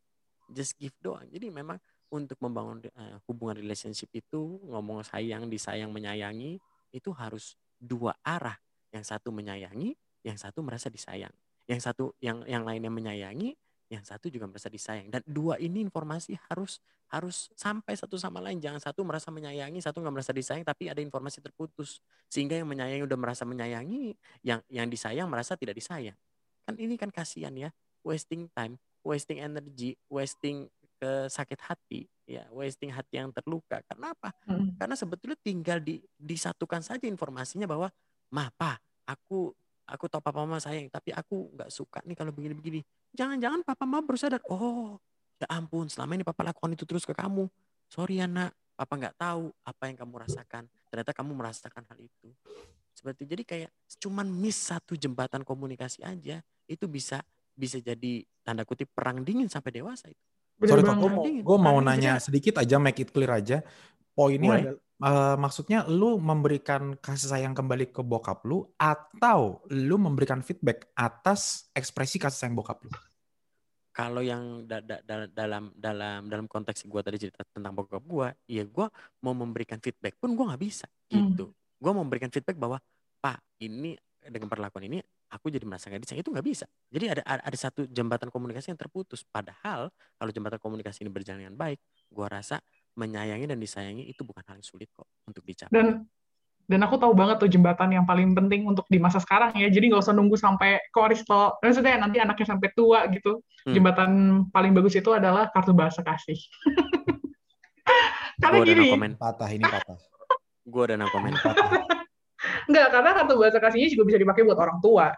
[0.50, 1.26] Just give doang.
[1.30, 1.78] Jadi memang
[2.10, 6.62] untuk membangun eh, hubungan relationship itu ngomong sayang, disayang, menyayangi
[6.94, 8.58] itu harus dua arah.
[8.90, 9.94] Yang satu menyayangi,
[10.26, 11.34] yang satu merasa disayang
[11.70, 13.54] yang satu yang yang lainnya menyayangi
[13.90, 15.10] yang satu juga merasa disayang.
[15.10, 16.78] Dan dua ini informasi harus
[17.10, 18.62] harus sampai satu sama lain.
[18.62, 22.00] Jangan satu merasa menyayangi satu nggak merasa disayang tapi ada informasi terputus.
[22.30, 24.14] Sehingga yang menyayangi udah merasa menyayangi
[24.46, 26.16] yang yang disayang merasa tidak disayang.
[26.70, 27.74] Kan ini kan kasihan ya.
[28.06, 30.68] Wasting time wasting energy wasting
[31.00, 33.80] ke sakit hati ya wasting hati yang terluka.
[33.88, 34.36] Karena apa?
[34.46, 34.76] Hmm.
[34.76, 37.88] karena sebetulnya tinggal di, disatukan saja informasinya bahwa
[38.30, 38.78] mah pak
[39.08, 39.56] aku
[39.90, 42.86] aku tahu papa mama sayang tapi aku nggak suka nih kalau begini-begini.
[43.14, 45.02] Jangan-jangan papa mama baru sadar oh
[45.40, 47.50] ya ampun selama ini papa lakukan itu terus ke kamu.
[47.90, 50.64] Sorry ya nak papa nggak tahu apa yang kamu rasakan.
[50.94, 52.30] Ternyata kamu merasakan hal itu.
[52.94, 53.72] Seperti jadi kayak
[54.04, 57.24] cuman miss satu jembatan komunikasi aja itu bisa
[57.56, 60.24] bisa jadi tanda kutip perang dingin sampai dewasa itu.
[60.60, 63.64] Bener Sorry, gue mau, gua mau nanya sedikit aja, make it clear aja.
[64.12, 70.44] Poinnya adalah, eh, maksudnya lu memberikan kasih sayang kembali ke bokap lu atau lu memberikan
[70.44, 72.92] feedback atas ekspresi kasih sayang bokap lu?
[74.00, 78.28] kalau yang da- da- da- dalam dalam dalam konteks gue tadi cerita tentang bokap gue,
[78.48, 78.88] ya gue
[79.20, 81.36] mau memberikan feedback pun gue nggak bisa Hmm.
[81.36, 81.52] gitu.
[81.76, 82.80] Gue mau memberikan feedback bahwa
[83.20, 86.66] Pak ini dengan perlakuan ini aku jadi merasa nggak disayang itu nggak bisa.
[86.88, 89.28] Jadi ada ada satu jembatan komunikasi yang terputus.
[89.28, 92.64] Padahal kalau jembatan komunikasi ini berjalan dengan baik, gua rasa
[92.98, 95.74] menyayangi dan disayangi itu bukan hal yang sulit kok untuk dicapai.
[95.74, 96.06] Dan
[96.70, 99.74] dan aku tahu banget tuh jembatan yang paling penting untuk di masa sekarang ya.
[99.74, 101.58] Jadi nggak usah nunggu sampai ke Aristo.
[101.66, 103.42] Maksudnya nanti anaknya sampai tua gitu.
[103.66, 103.74] Hmm.
[103.74, 104.10] Jembatan
[104.54, 106.38] paling bagus itu adalah kartu bahasa kasih.
[108.42, 108.94] karena gini.
[108.94, 109.18] komen.
[109.18, 109.98] Patah ini patah.
[110.62, 111.34] Gue ada no komen.
[112.70, 115.10] Enggak, karena kartu bahasa kasihnya juga bisa dipakai buat orang tua.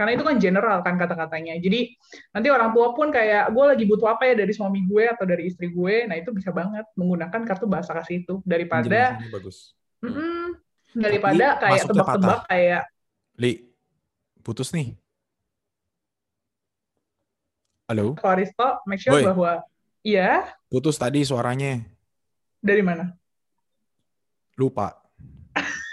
[0.00, 1.60] Karena itu kan general kan kata-katanya.
[1.60, 1.92] Jadi
[2.32, 5.44] nanti orang tua pun kayak gue lagi butuh apa ya dari suami gue atau dari
[5.44, 6.08] istri gue.
[6.08, 9.76] Nah itu bisa banget menggunakan kartu bahasa kasih itu daripada bagus.
[10.00, 10.44] Mm -mm,
[10.96, 12.82] daripada Tapi, kayak tebak-tebak kayak
[13.36, 13.52] Li
[14.40, 14.96] putus nih.
[17.84, 18.16] Halo.
[18.24, 19.28] Aristo, make sure Boy.
[19.28, 19.52] bahwa
[20.00, 20.48] iya.
[20.72, 21.84] Putus tadi suaranya.
[22.64, 23.12] Dari mana?
[24.56, 24.96] Lupa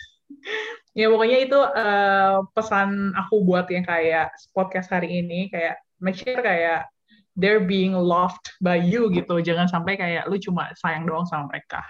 [0.98, 6.42] ya pokoknya itu uh, pesan aku buat yang kayak podcast hari ini kayak make sure
[6.42, 6.90] kayak
[7.38, 9.38] they're being loved by you gitu.
[9.46, 11.86] Jangan sampai kayak lu cuma sayang doang sama mereka.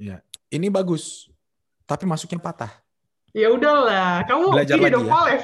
[0.00, 1.28] Ya ini bagus
[1.84, 2.72] tapi masuknya patah.
[3.36, 5.38] Ya udahlah kamu belajar lagi dong ya.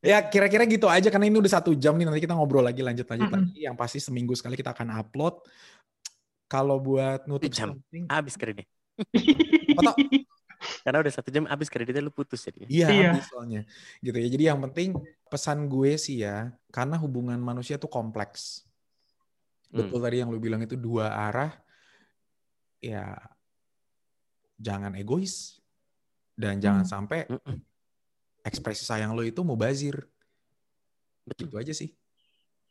[0.16, 3.04] ya kira-kira gitu aja karena ini udah satu jam nih nanti kita ngobrol lagi lanjut
[3.04, 3.44] lanjut mm -hmm.
[3.52, 3.58] lagi.
[3.68, 5.44] Yang pasti seminggu sekali kita akan upload.
[6.50, 7.78] Kalau buat nutup jam.
[8.10, 8.34] habis
[10.84, 12.68] Karena udah satu jam habis kreditnya lu putus jadi.
[12.68, 13.08] Iya, iya.
[13.16, 13.62] habis soalnya.
[14.04, 14.28] Gitu ya.
[14.28, 14.92] Jadi yang penting
[15.32, 18.68] pesan gue sih ya, karena hubungan manusia tuh kompleks.
[19.72, 19.88] Hmm.
[19.88, 21.56] Betul tadi yang lu bilang itu dua arah.
[22.80, 23.16] Ya
[24.60, 25.60] jangan egois
[26.36, 26.64] dan hmm.
[26.64, 27.60] jangan sampai hmm.
[28.44, 30.04] ekspresi sayang lo itu mubazir.
[31.24, 31.48] Betul.
[31.48, 31.96] Itu aja sih.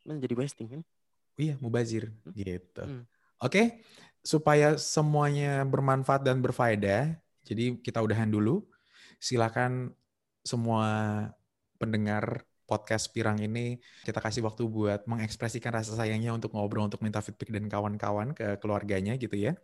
[0.05, 0.82] Menjadi wasting kan?
[1.38, 2.34] Iya, mubazir hmm.
[2.38, 2.84] gitu.
[2.86, 3.03] Hmm.
[3.39, 3.65] Oke, okay?
[4.24, 7.15] Supaya semuanya bermanfaat dan berfaedah,
[7.47, 8.65] jadi kita udahan dulu.
[9.20, 9.91] Silakan
[10.43, 10.88] semua
[11.80, 17.20] pendengar podcast Pirang ini kita kasih waktu buat mengekspresikan rasa sayangnya untuk ngobrol, untuk minta
[17.20, 19.57] feedback dan kawan-kawan ke keluarganya gitu ya.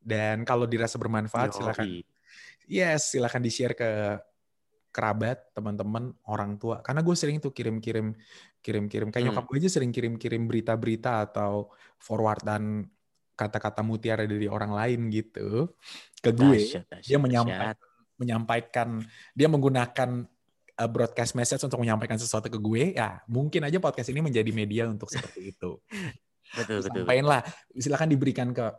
[0.00, 1.58] Dan kalau dirasa bermanfaat, Yoi.
[1.60, 1.86] silakan
[2.64, 3.90] yes, silakan di-share ke
[4.90, 6.80] kerabat, teman-teman, orang tua.
[6.80, 8.16] Karena gue sering tuh kirim-kirim
[8.60, 9.32] kirim-kirim kayak hmm.
[9.32, 12.88] nyokap gue aja sering kirim-kirim berita-berita atau forwardan
[13.40, 15.72] kata-kata mutiara dari orang lain gitu
[16.20, 17.76] ke gue dasyat, dasyat, dia menyampaikan
[18.20, 18.88] menyampaikan
[19.32, 20.28] dia menggunakan
[20.76, 24.84] uh, broadcast message untuk menyampaikan sesuatu ke gue ya mungkin aja podcast ini menjadi media
[24.88, 25.80] untuk seperti itu.
[26.50, 27.46] Betul betul lah
[27.78, 28.74] silakan diberikan ke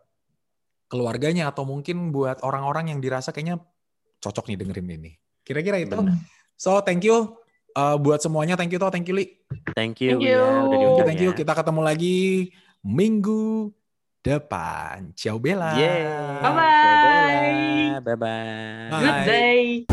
[0.92, 3.64] keluarganya atau mungkin buat orang-orang yang dirasa kayaknya
[4.20, 5.12] cocok nih dengerin ini.
[5.40, 5.96] Kira-kira itu.
[5.96, 6.20] Bener.
[6.60, 7.32] so thank you
[7.80, 8.60] uh, buat semuanya.
[8.60, 8.92] Thank you toh.
[8.92, 9.40] Thank you li.
[9.72, 10.36] Thank you, thank you.
[10.36, 11.32] Ya, thank you.
[11.32, 12.52] kita ketemu lagi
[12.84, 13.72] minggu
[14.22, 15.12] depan.
[15.18, 15.74] Ciao Bella.
[15.78, 16.42] Yeah.
[16.42, 18.00] Bye bye.
[18.06, 19.02] Bye bye.
[19.02, 19.86] Good day.